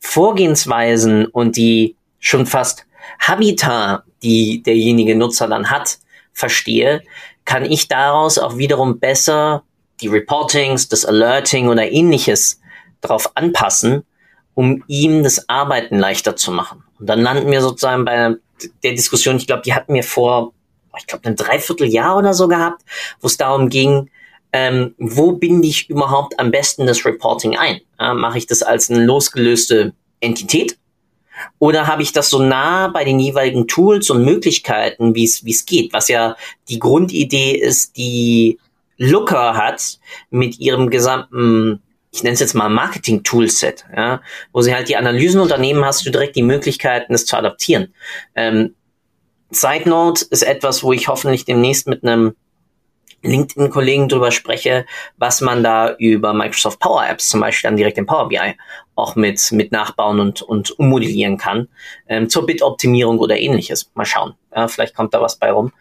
[0.00, 2.86] Vorgehensweisen und die schon fast
[3.20, 5.98] Habitat, die derjenige Nutzer dann hat,
[6.32, 7.02] verstehe,
[7.44, 9.62] kann ich daraus auch wiederum besser
[10.00, 12.60] die Reportings, das Alerting oder ähnliches
[13.00, 14.04] darauf anpassen,
[14.54, 16.85] um ihm das Arbeiten leichter zu machen.
[16.98, 18.34] Und dann landen wir sozusagen bei
[18.82, 20.52] der Diskussion, ich glaube, die hatten wir vor,
[20.98, 22.82] ich glaube, ein Dreivierteljahr oder so gehabt,
[23.20, 24.10] wo es darum ging,
[24.52, 27.80] ähm, wo binde ich überhaupt am besten das Reporting ein?
[27.98, 30.78] Äh, Mache ich das als eine losgelöste Entität?
[31.58, 35.92] Oder habe ich das so nah bei den jeweiligen Tools und Möglichkeiten, wie es geht,
[35.92, 36.36] was ja
[36.68, 38.58] die Grundidee ist, die
[38.96, 39.98] Looker hat
[40.30, 41.82] mit ihrem gesamten,
[42.16, 46.10] ich nenne es jetzt mal Marketing-Toolset, ja, wo sie halt die Analysen unternehmen, hast du
[46.10, 47.94] direkt die Möglichkeiten, es zu adaptieren.
[48.34, 48.74] Ähm,
[49.50, 52.34] Side Note ist etwas, wo ich hoffentlich demnächst mit einem
[53.22, 54.86] LinkedIn-Kollegen drüber spreche,
[55.18, 58.54] was man da über Microsoft Power Apps zum Beispiel dann direkt in Power BI
[58.94, 61.68] auch mit, mit nachbauen und, und ummodellieren kann,
[62.08, 63.90] ähm, zur Bit-Optimierung oder ähnliches.
[63.94, 64.34] Mal schauen.
[64.54, 65.72] Ja, vielleicht kommt da was bei rum.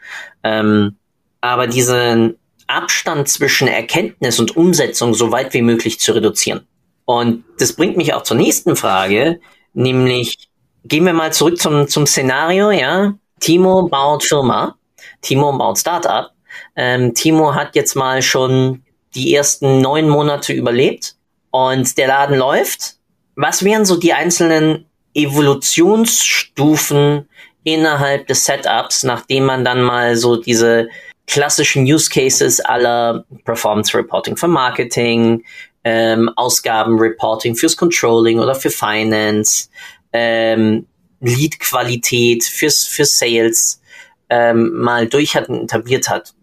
[0.43, 0.97] Ähm,
[1.39, 6.67] aber diesen Abstand zwischen Erkenntnis und Umsetzung so weit wie möglich zu reduzieren.
[7.05, 9.39] Und das bringt mich auch zur nächsten Frage,
[9.73, 10.49] nämlich
[10.83, 13.13] gehen wir mal zurück zum, zum Szenario, ja.
[13.39, 14.77] Timo baut Firma,
[15.21, 16.31] Timo baut Startup
[16.75, 21.15] ähm, Timo hat jetzt mal schon die ersten neun Monate überlebt
[21.51, 22.95] und der Laden läuft.
[23.35, 27.29] Was wären so die einzelnen Evolutionsstufen
[27.63, 30.89] innerhalb des Setups, nachdem man dann mal so diese
[31.27, 35.43] klassischen Use Cases aller Performance Reporting für Marketing,
[35.83, 39.69] ähm, Ausgabenreporting fürs Controlling oder für Finance,
[40.13, 40.87] ähm,
[41.21, 43.81] Lead-Qualität fürs, für Sales
[44.29, 46.33] ähm, mal durch hat etabliert hat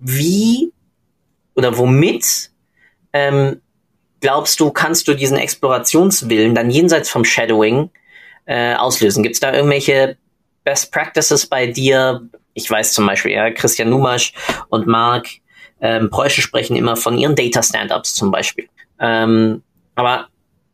[0.00, 0.72] wie
[1.54, 2.50] oder womit
[3.12, 3.60] ähm,
[4.20, 7.90] glaubst du, kannst du diesen Explorationswillen dann jenseits vom Shadowing
[8.46, 9.22] äh, auslösen?
[9.22, 10.16] Gibt es da irgendwelche
[10.64, 12.28] Best Practices bei dir?
[12.58, 14.32] Ich weiß zum Beispiel, ja, Christian Numasch
[14.68, 15.28] und Marc
[15.80, 18.68] ähm, Preuße sprechen immer von ihren Data Stand-Ups zum Beispiel.
[19.00, 19.62] Ähm,
[19.94, 20.26] aber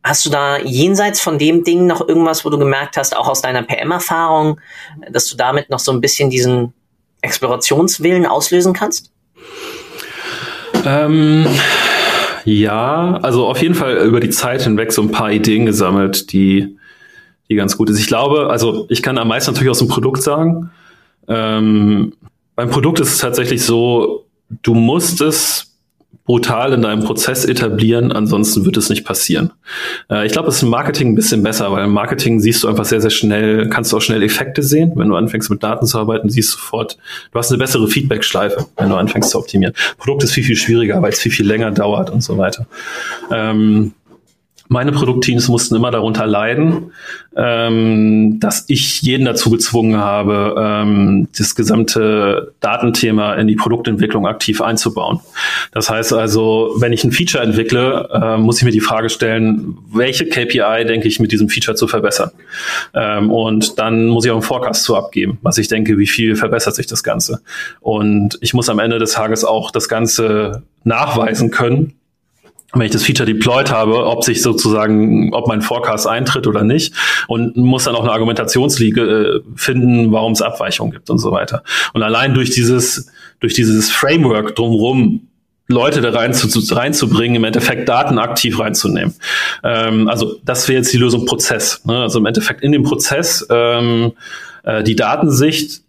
[0.03, 3.41] hast du da jenseits von dem Ding noch irgendwas, wo du gemerkt hast, auch aus
[3.41, 4.59] deiner PM-Erfahrung,
[5.11, 6.73] dass du damit noch so ein bisschen diesen
[7.21, 9.11] Explorationswillen auslösen kannst?
[10.85, 11.47] Ähm,
[12.45, 16.77] ja, also auf jeden Fall über die Zeit hinweg so ein paar Ideen gesammelt, die,
[17.49, 17.99] die ganz gut ist.
[17.99, 20.71] Ich glaube, also ich kann am meisten natürlich aus dem Produkt sagen.
[21.27, 22.13] Ähm,
[22.55, 24.25] beim Produkt ist es tatsächlich so,
[24.61, 25.75] du musst es
[26.25, 29.51] brutal in deinem Prozess etablieren, ansonsten wird es nicht passieren.
[30.09, 32.67] Äh, ich glaube, es ist im Marketing ein bisschen besser, weil im Marketing siehst du
[32.67, 34.91] einfach sehr, sehr schnell, kannst du auch schnell Effekte sehen.
[34.95, 36.97] Wenn du anfängst mit Daten zu arbeiten, siehst du sofort,
[37.31, 39.75] du hast eine bessere Feedback-Schleife, wenn du anfängst zu optimieren.
[39.97, 42.65] Produkt ist viel, viel schwieriger, weil es viel, viel länger dauert und so weiter.
[43.31, 43.93] Ähm,
[44.67, 46.91] meine Produktteams mussten immer darunter leiden,
[47.35, 54.61] ähm, dass ich jeden dazu gezwungen habe, ähm, das gesamte Datenthema in die Produktentwicklung aktiv
[54.61, 55.19] einzubauen.
[55.71, 59.77] Das heißt also, wenn ich ein Feature entwickle, äh, muss ich mir die Frage stellen,
[59.91, 62.31] welche KPI denke ich mit diesem Feature zu verbessern?
[62.93, 66.35] Ähm, und dann muss ich auch einen Forecast zu abgeben, was ich denke, wie viel
[66.35, 67.41] verbessert sich das Ganze.
[67.81, 71.93] Und ich muss am Ende des Tages auch das Ganze nachweisen können,
[72.79, 76.93] wenn ich das Feature deployed habe, ob sich sozusagen, ob mein Forecast eintritt oder nicht
[77.27, 81.63] und muss dann auch eine Argumentationsliege äh, finden, warum es Abweichungen gibt und so weiter.
[81.93, 85.27] Und allein durch dieses, durch dieses Framework drumherum
[85.67, 89.15] Leute da rein zu, reinzubringen, im Endeffekt Daten aktiv reinzunehmen.
[89.63, 91.81] Ähm, also das wäre jetzt die Lösung Prozess.
[91.85, 92.01] Ne?
[92.01, 94.11] Also im Endeffekt in dem Prozess ähm,
[94.63, 95.81] äh, die Datensicht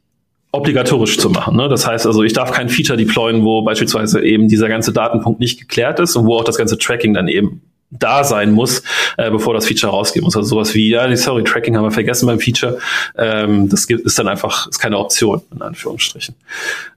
[0.53, 1.57] obligatorisch zu machen.
[1.57, 1.69] Ne?
[1.69, 5.59] Das heißt also, ich darf kein Feature deployen, wo beispielsweise eben dieser ganze Datenpunkt nicht
[5.59, 8.83] geklärt ist und wo auch das ganze Tracking dann eben da sein muss,
[9.17, 10.37] äh, bevor das Feature rausgehen muss.
[10.37, 12.79] Also sowas wie, ja, sorry, Tracking haben wir vergessen beim Feature.
[13.17, 16.35] Ähm, das gibt, ist dann einfach, ist keine Option, in Anführungsstrichen.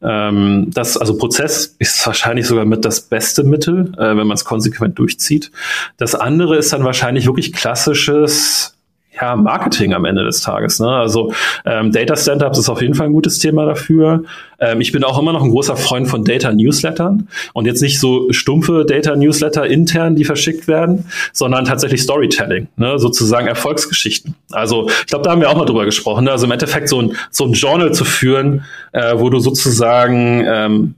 [0.02, 4.46] Ähm, das, also Prozess ist wahrscheinlich sogar mit das beste Mittel, äh, wenn man es
[4.46, 5.52] konsequent durchzieht.
[5.98, 8.76] Das andere ist dann wahrscheinlich wirklich klassisches
[9.20, 10.80] ja, Marketing am Ende des Tages.
[10.80, 10.88] Ne?
[10.88, 11.34] Also
[11.66, 14.24] ähm, Data Stand-ups ist auf jeden Fall ein gutes Thema dafür.
[14.60, 18.00] Ähm, ich bin auch immer noch ein großer Freund von Data Newslettern und jetzt nicht
[18.00, 23.00] so stumpfe Data Newsletter intern, die verschickt werden, sondern tatsächlich Storytelling, ne?
[23.00, 24.36] sozusagen Erfolgsgeschichten.
[24.52, 26.26] Also ich glaube, da haben wir auch mal drüber gesprochen.
[26.26, 26.32] Ne?
[26.32, 30.96] Also im Endeffekt so ein, so ein Journal zu führen, äh, wo du sozusagen ähm,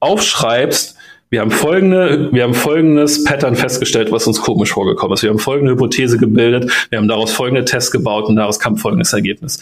[0.00, 0.97] aufschreibst,
[1.30, 5.22] wir haben folgende, wir haben folgendes Pattern festgestellt, was uns komisch vorgekommen ist.
[5.22, 9.12] Wir haben folgende Hypothese gebildet, wir haben daraus folgende Tests gebaut und daraus kam folgendes
[9.12, 9.60] Ergebnis.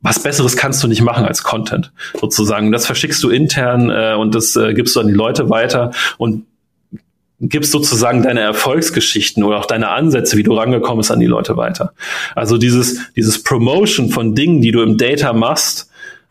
[0.00, 2.70] Was Besseres kannst du nicht machen als Content, sozusagen.
[2.70, 6.44] Das verschickst du intern äh, und das äh, gibst du an die Leute weiter und
[7.40, 11.56] gibst sozusagen deine Erfolgsgeschichten oder auch deine Ansätze, wie du rangekommen bist, an die Leute
[11.56, 11.92] weiter.
[12.34, 15.87] Also dieses, dieses Promotion von Dingen, die du im Data machst,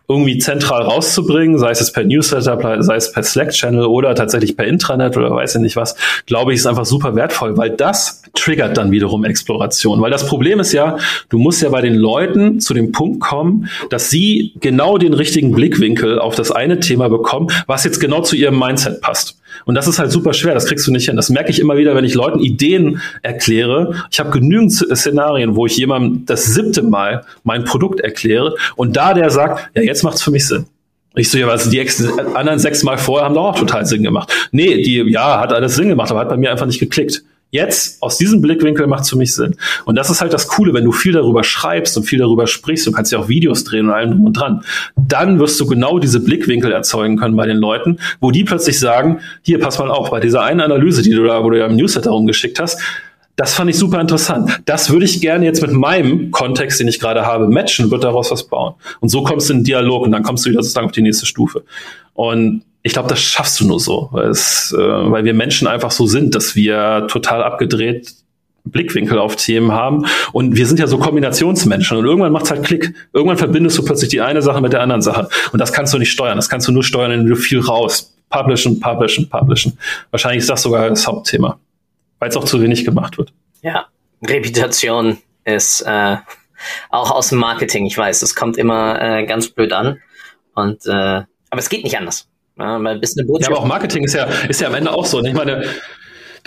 [0.09, 5.17] irgendwie zentral rauszubringen, sei es per Newsletter, sei es per Slack-Channel oder tatsächlich per Intranet
[5.17, 8.91] oder weiß ich nicht was, glaube ich, ist einfach super wertvoll, weil das triggert dann
[8.91, 9.99] wiederum Exploration.
[10.01, 10.97] Weil das Problem ist ja,
[11.29, 15.51] du musst ja bei den Leuten zu dem Punkt kommen, dass sie genau den richtigen
[15.51, 19.37] Blickwinkel auf das eine Thema bekommen, was jetzt genau zu ihrem Mindset passt.
[19.67, 21.17] Und das ist halt super schwer, das kriegst du nicht hin.
[21.17, 24.05] Das merke ich immer wieder, wenn ich Leuten Ideen erkläre.
[24.09, 29.13] Ich habe genügend Szenarien, wo ich jemandem das siebte Mal mein Produkt erkläre und da
[29.13, 30.65] der sagt, ja, jetzt macht's für mich Sinn.
[31.15, 31.85] Ich so, ja, also die
[32.33, 34.31] anderen sechs Mal vorher haben doch auch total Sinn gemacht.
[34.51, 37.23] Nee, die, ja, hat alles Sinn gemacht, aber hat bei mir einfach nicht geklickt.
[37.49, 39.55] Jetzt, aus diesem Blickwinkel macht es für mich Sinn.
[39.85, 42.85] Und das ist halt das Coole, wenn du viel darüber schreibst und viel darüber sprichst,
[42.85, 44.63] du kannst ja auch Videos drehen und allem drum und dran,
[44.95, 49.21] dann wirst du genau diese Blickwinkel erzeugen können bei den Leuten, wo die plötzlich sagen,
[49.43, 51.77] hier, pass mal auf, bei dieser einen Analyse, die du da, wo du ja im
[51.77, 52.81] Newsletter rumgeschickt hast,
[53.37, 54.61] das fand ich super interessant.
[54.65, 58.31] Das würde ich gerne jetzt mit meinem Kontext, den ich gerade habe, matchen, wird daraus
[58.31, 58.73] was bauen.
[58.99, 61.03] Und so kommst du in den Dialog und dann kommst du wieder sozusagen auf die
[61.03, 61.63] nächste Stufe.
[62.13, 65.91] Und ich glaube, das schaffst du nur so, weil, es, äh, weil wir Menschen einfach
[65.91, 68.13] so sind, dass wir total abgedreht
[68.71, 70.05] Blickwinkel auf Themen haben.
[70.31, 71.97] Und wir sind ja so Kombinationsmenschen.
[71.97, 72.93] Und irgendwann macht's halt Klick.
[73.13, 75.29] Irgendwann verbindest du plötzlich die eine Sache mit der anderen Sache.
[75.51, 76.37] Und das kannst du nicht steuern.
[76.37, 78.13] Das kannst du nur steuern, indem du viel raus.
[78.29, 79.77] Publishen, publishen, publishen.
[80.11, 81.59] Wahrscheinlich ist das sogar das Hauptthema.
[82.19, 83.31] Weil es auch zu wenig gemacht wird.
[83.61, 83.85] Ja,
[84.25, 86.17] Reputation ist äh,
[86.89, 87.85] auch aus dem Marketing.
[87.85, 89.99] Ich weiß, es kommt immer äh, ganz blöd an.
[90.55, 92.27] Und äh, aber es geht nicht anders.
[92.59, 94.91] Ja, weil bis eine Botschaft ja, aber auch Marketing ist ja, ist ja am Ende
[94.91, 95.23] auch so.
[95.23, 95.63] Ich meine,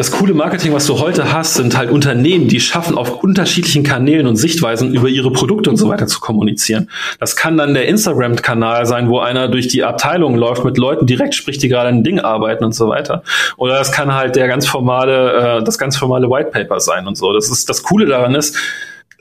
[0.00, 4.26] das coole Marketing, was du heute hast, sind halt Unternehmen, die schaffen, auf unterschiedlichen Kanälen
[4.26, 6.88] und Sichtweisen über ihre Produkte und so weiter zu kommunizieren.
[7.18, 11.34] Das kann dann der Instagram-Kanal sein, wo einer durch die Abteilung läuft, mit Leuten direkt
[11.34, 13.22] spricht, die gerade ein Ding arbeiten und so weiter.
[13.58, 17.18] Oder das kann halt der ganz formale, äh, das ganz formale White Paper sein und
[17.18, 17.34] so.
[17.34, 18.56] Das ist, das Coole daran ist,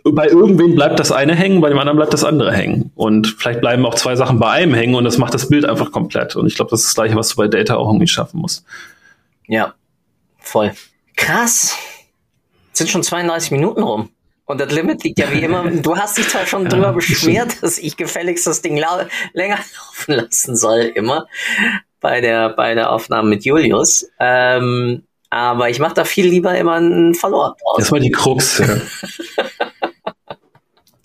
[0.04, 2.92] bei irgendwem bleibt das eine hängen, bei dem anderen bleibt das andere hängen.
[2.96, 5.92] Und vielleicht bleiben auch zwei Sachen bei einem hängen und das macht das Bild einfach
[5.92, 6.36] komplett.
[6.36, 8.66] Und ich glaube, das ist das Gleiche, was du bei Data auch irgendwie schaffen musst.
[9.48, 9.74] Ja,
[10.40, 10.74] voll.
[11.16, 11.78] Krass.
[12.68, 14.10] Jetzt sind schon 32 Minuten rum.
[14.46, 15.64] Und das Limit liegt ja wie immer.
[15.82, 18.78] Du hast dich zwar schon ja, drüber beschwert, dass ich gefälligst das Ding
[19.34, 21.28] länger laufen lassen soll, immer
[22.00, 24.10] bei der, bei der Aufnahme mit Julius.
[24.20, 27.78] Ähm, aber ich mache da viel lieber immer einen Follow-up draus.
[27.78, 28.58] Das war die Krux.
[28.58, 28.68] Ja.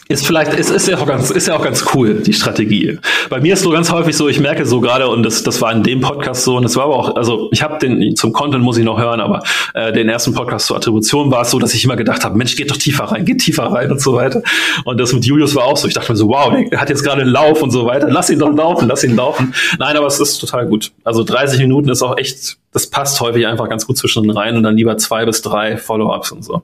[0.07, 2.99] Ist vielleicht, ist, ist ja auch ganz, ist ja auch ganz cool, die Strategie.
[3.31, 5.73] Bei mir ist so ganz häufig so, ich merke so gerade, und das, das war
[5.73, 8.63] in dem Podcast so, und das war aber auch, also ich habe den, zum Content
[8.63, 11.73] muss ich noch hören, aber äh, den ersten Podcast zur Attribution war es so, dass
[11.73, 14.43] ich immer gedacht habe, Mensch, geht doch tiefer rein, geht tiefer rein und so weiter.
[14.85, 15.89] Und das mit Julius war auch so.
[15.89, 18.29] Ich dachte mir so, wow, der hat jetzt gerade einen Lauf und so weiter, lass
[18.29, 19.55] ihn doch laufen, lass ihn laufen.
[19.79, 20.93] Nein, aber es ist total gut.
[21.03, 24.59] Also 30 Minuten ist auch echt, das passt häufig einfach ganz gut zwischen den Reihen
[24.59, 26.61] und dann lieber zwei bis drei Follow-ups und so.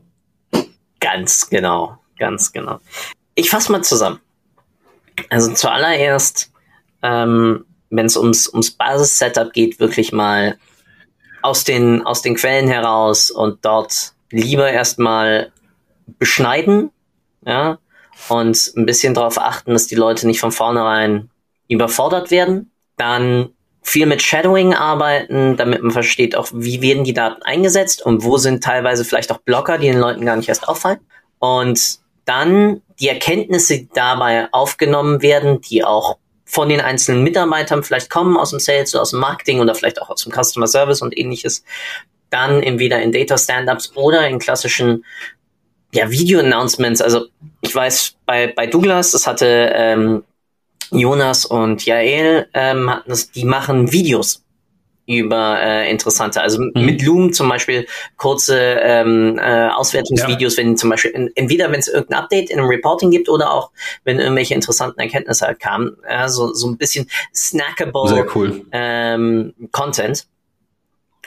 [1.00, 2.80] Ganz genau, ganz genau
[3.40, 4.20] ich fasse mal zusammen.
[5.28, 6.52] Also zuallererst,
[7.02, 10.58] ähm, wenn es ums, ums Basis-Setup geht, wirklich mal
[11.42, 15.52] aus den, aus den Quellen heraus und dort lieber erstmal
[16.18, 16.90] beschneiden,
[17.44, 17.78] ja,
[18.28, 21.30] und ein bisschen darauf achten, dass die Leute nicht von vornherein
[21.68, 22.70] überfordert werden.
[22.98, 28.22] Dann viel mit Shadowing arbeiten, damit man versteht auch, wie werden die Daten eingesetzt und
[28.22, 31.00] wo sind teilweise vielleicht auch Blocker, die den Leuten gar nicht erst auffallen.
[31.38, 31.99] Und
[32.30, 38.50] dann die Erkenntnisse dabei aufgenommen werden, die auch von den einzelnen Mitarbeitern vielleicht kommen aus
[38.50, 41.64] dem Sales oder aus dem Marketing oder vielleicht auch aus dem Customer Service und ähnliches,
[42.30, 45.04] dann entweder in Data Stand-ups oder in klassischen
[45.92, 47.02] ja, Video-Announcements.
[47.02, 47.26] Also
[47.62, 50.22] ich weiß, bei, bei Douglas, das hatte ähm,
[50.92, 54.44] Jonas und Jael, ähm, hatten das, die machen Videos
[55.06, 56.40] über äh, interessante.
[56.40, 56.72] Also mhm.
[56.74, 57.86] mit Loom zum Beispiel
[58.16, 60.62] kurze ähm, äh, Auswertungsvideos, ja.
[60.62, 63.70] wenn zum Beispiel in, entweder wenn es irgendein Update in einem Reporting gibt oder auch
[64.04, 68.64] wenn irgendwelche interessanten Erkenntnisse halt kamen, äh, so, so ein bisschen snackable cool.
[68.72, 70.26] ähm, Content.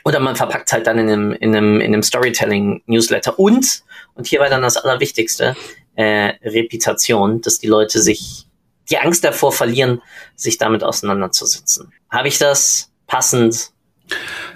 [0.05, 3.39] Oder man verpackt halt dann in einem, in einem, in einem Storytelling-Newsletter.
[3.39, 3.83] Und,
[4.15, 5.55] und hier war dann das Allerwichtigste,
[5.95, 8.47] äh, Reputation, dass die Leute sich
[8.89, 10.01] die Angst davor verlieren,
[10.36, 11.93] sich damit auseinanderzusetzen.
[12.09, 13.73] Habe ich das passend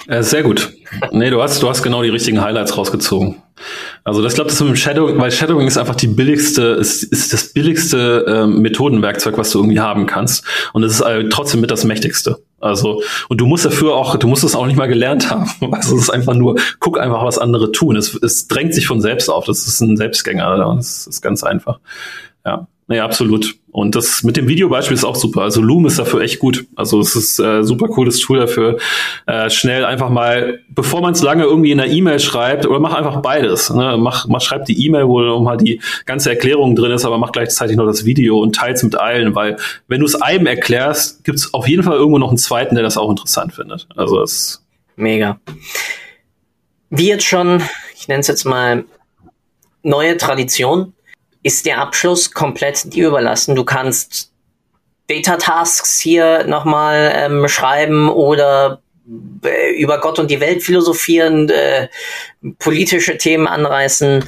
[0.08, 0.74] äh, sehr gut.
[1.12, 3.42] Nee, du hast, du hast genau die richtigen Highlights rausgezogen.
[4.04, 7.34] Also das glaube ich mit dem Shadowing, weil Shadowing ist einfach die billigste, ist, ist
[7.34, 10.46] das billigste ähm, Methodenwerkzeug, was du irgendwie haben kannst.
[10.74, 12.38] Und es ist äh, trotzdem mit das mächtigste.
[12.60, 15.50] Also, und du musst dafür auch, du musst es auch nicht mal gelernt haben.
[15.74, 17.98] Also es ist einfach nur, guck einfach, was andere tun.
[17.98, 19.46] Es, es drängt sich von selbst auf.
[19.46, 20.76] Das ist ein Selbstgänger.
[20.76, 21.80] Das ist ganz einfach.
[22.46, 22.68] Ja.
[22.90, 23.56] Nee, absolut.
[23.70, 25.42] Und das mit dem Videobeispiel ist auch super.
[25.42, 26.66] Also Loom ist dafür echt gut.
[26.78, 28.78] Also es ist äh, super cooles Tool dafür.
[29.26, 32.94] Äh, schnell einfach mal, bevor man es lange irgendwie in der E-Mail schreibt, oder mach
[32.94, 33.70] einfach beides.
[33.70, 33.98] Ne?
[34.00, 37.76] Mach, mach schreib die E-Mail, wo nochmal die ganze Erklärung drin ist, aber mach gleichzeitig
[37.76, 39.58] noch das Video und teils mit allen, weil
[39.90, 42.86] wenn du es einem erklärst, gibt es auf jeden Fall irgendwo noch einen zweiten, der
[42.86, 43.86] das auch interessant findet.
[43.98, 44.64] Also es
[44.96, 45.42] mega.
[46.90, 47.62] Wie jetzt schon,
[47.96, 48.86] ich nenne es jetzt mal
[49.84, 50.94] neue Tradition
[51.48, 53.56] ist der Abschluss komplett dir überlassen.
[53.56, 54.34] Du kannst
[55.08, 58.82] Data Tasks hier nochmal ähm, schreiben oder
[59.46, 61.88] äh, über Gott und die Welt philosophieren, äh,
[62.60, 64.26] politische Themen anreißen.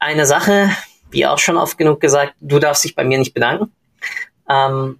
[0.00, 0.70] Eine Sache,
[1.12, 3.70] wie auch schon oft genug gesagt, du darfst dich bei mir nicht bedanken.
[4.50, 4.98] Ähm,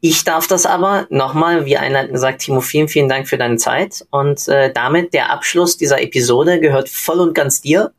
[0.00, 4.04] ich darf das aber nochmal, wie einleitend gesagt, Timo, vielen, vielen Dank für deine Zeit.
[4.10, 7.92] Und äh, damit der Abschluss dieser Episode gehört voll und ganz dir.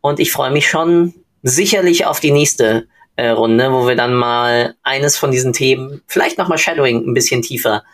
[0.00, 1.12] Und ich freue mich schon
[1.46, 6.38] sicherlich auf die nächste äh, Runde, wo wir dann mal eines von diesen Themen, vielleicht
[6.38, 7.84] nochmal Shadowing ein bisschen tiefer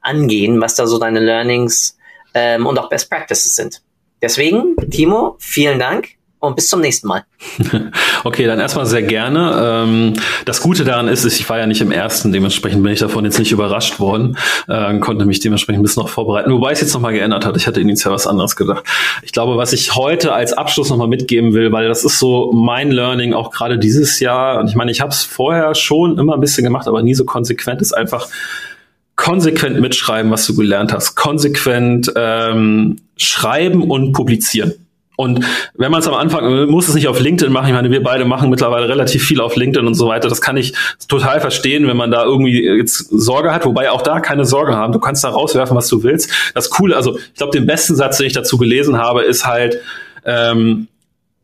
[0.00, 1.98] angehen, was da so deine Learnings
[2.34, 3.82] ähm, und auch Best Practices sind.
[4.22, 7.24] Deswegen, Timo, vielen Dank und bis zum nächsten Mal.
[8.24, 9.84] Okay, dann erstmal sehr gerne.
[9.84, 10.12] Ähm,
[10.44, 13.36] das Gute daran ist, ich war ja nicht im ersten, dementsprechend bin ich davon jetzt
[13.36, 14.36] nicht überrascht worden,
[14.68, 17.56] äh, konnte mich dementsprechend ein bisschen noch vorbereiten, wobei es jetzt nochmal geändert hat.
[17.56, 18.84] Ich hatte initial was anderes gedacht.
[19.22, 22.92] Ich glaube, was ich heute als Abschluss nochmal mitgeben will, weil das ist so mein
[22.92, 26.40] Learning auch gerade dieses Jahr, und ich meine, ich habe es vorher schon immer ein
[26.40, 28.28] bisschen gemacht, aber nie so konsequent, ist einfach,
[29.16, 34.74] konsequent mitschreiben, was du gelernt hast, konsequent ähm, schreiben und publizieren.
[35.16, 35.44] Und
[35.74, 37.66] wenn man es am Anfang, muss es nicht auf LinkedIn machen.
[37.66, 40.28] Ich meine, wir beide machen mittlerweile relativ viel auf LinkedIn und so weiter.
[40.28, 40.74] Das kann ich
[41.06, 44.92] total verstehen, wenn man da irgendwie jetzt Sorge hat, wobei auch da keine Sorge haben.
[44.92, 46.30] Du kannst da rauswerfen, was du willst.
[46.54, 49.78] Das Coole, also ich glaube, den besten Satz, den ich dazu gelesen habe, ist halt,
[50.24, 50.88] ähm,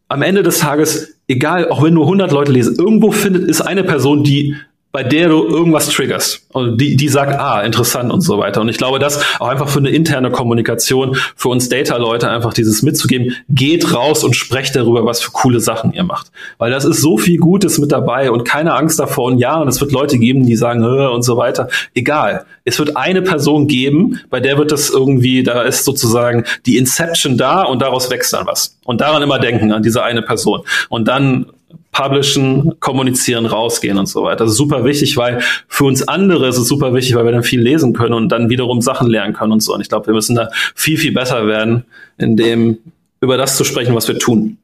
[0.08, 3.84] am Ende des Tages, egal, auch wenn nur 100 Leute lesen, irgendwo findet, ist eine
[3.84, 4.56] Person, die
[4.90, 6.46] bei der du irgendwas triggerst.
[6.52, 8.62] Und die, die sagt, ah, interessant und so weiter.
[8.62, 12.82] Und ich glaube, das auch einfach für eine interne Kommunikation, für uns Data-Leute einfach dieses
[12.82, 16.32] mitzugeben, geht raus und sprecht darüber, was für coole Sachen ihr macht.
[16.56, 19.26] Weil das ist so viel Gutes mit dabei und keine Angst davor.
[19.26, 21.68] Und ja, und es wird Leute geben, die sagen, und so weiter.
[21.94, 22.46] Egal.
[22.64, 27.36] Es wird eine Person geben, bei der wird das irgendwie, da ist sozusagen die Inception
[27.36, 28.76] da und daraus wächst dann was.
[28.84, 30.62] Und daran immer denken, an diese eine Person.
[30.88, 31.46] Und dann
[31.92, 34.44] publishen, kommunizieren, rausgehen und so weiter.
[34.44, 37.42] Das ist super wichtig, weil für uns andere ist es super wichtig, weil wir dann
[37.42, 39.74] viel lesen können und dann wiederum Sachen lernen können und so.
[39.74, 41.84] Und ich glaube, wir müssen da viel, viel besser werden,
[42.18, 42.78] in dem
[43.20, 44.58] über das zu sprechen, was wir tun.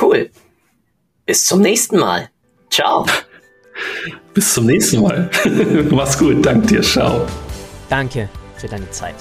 [0.00, 0.30] Cool.
[1.26, 2.28] Bis zum nächsten Mal.
[2.70, 3.06] Ciao.
[4.34, 5.30] Bis zum nächsten Mal.
[5.90, 6.44] Mach's gut.
[6.44, 6.82] Dank dir.
[6.82, 7.26] Ciao.
[7.88, 9.14] Danke für deine Zeit.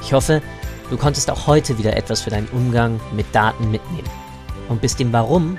[0.00, 0.40] Ich hoffe,
[0.88, 4.08] du konntest auch heute wieder etwas für deinen Umgang mit Daten mitnehmen
[4.68, 5.58] und bist dem Warum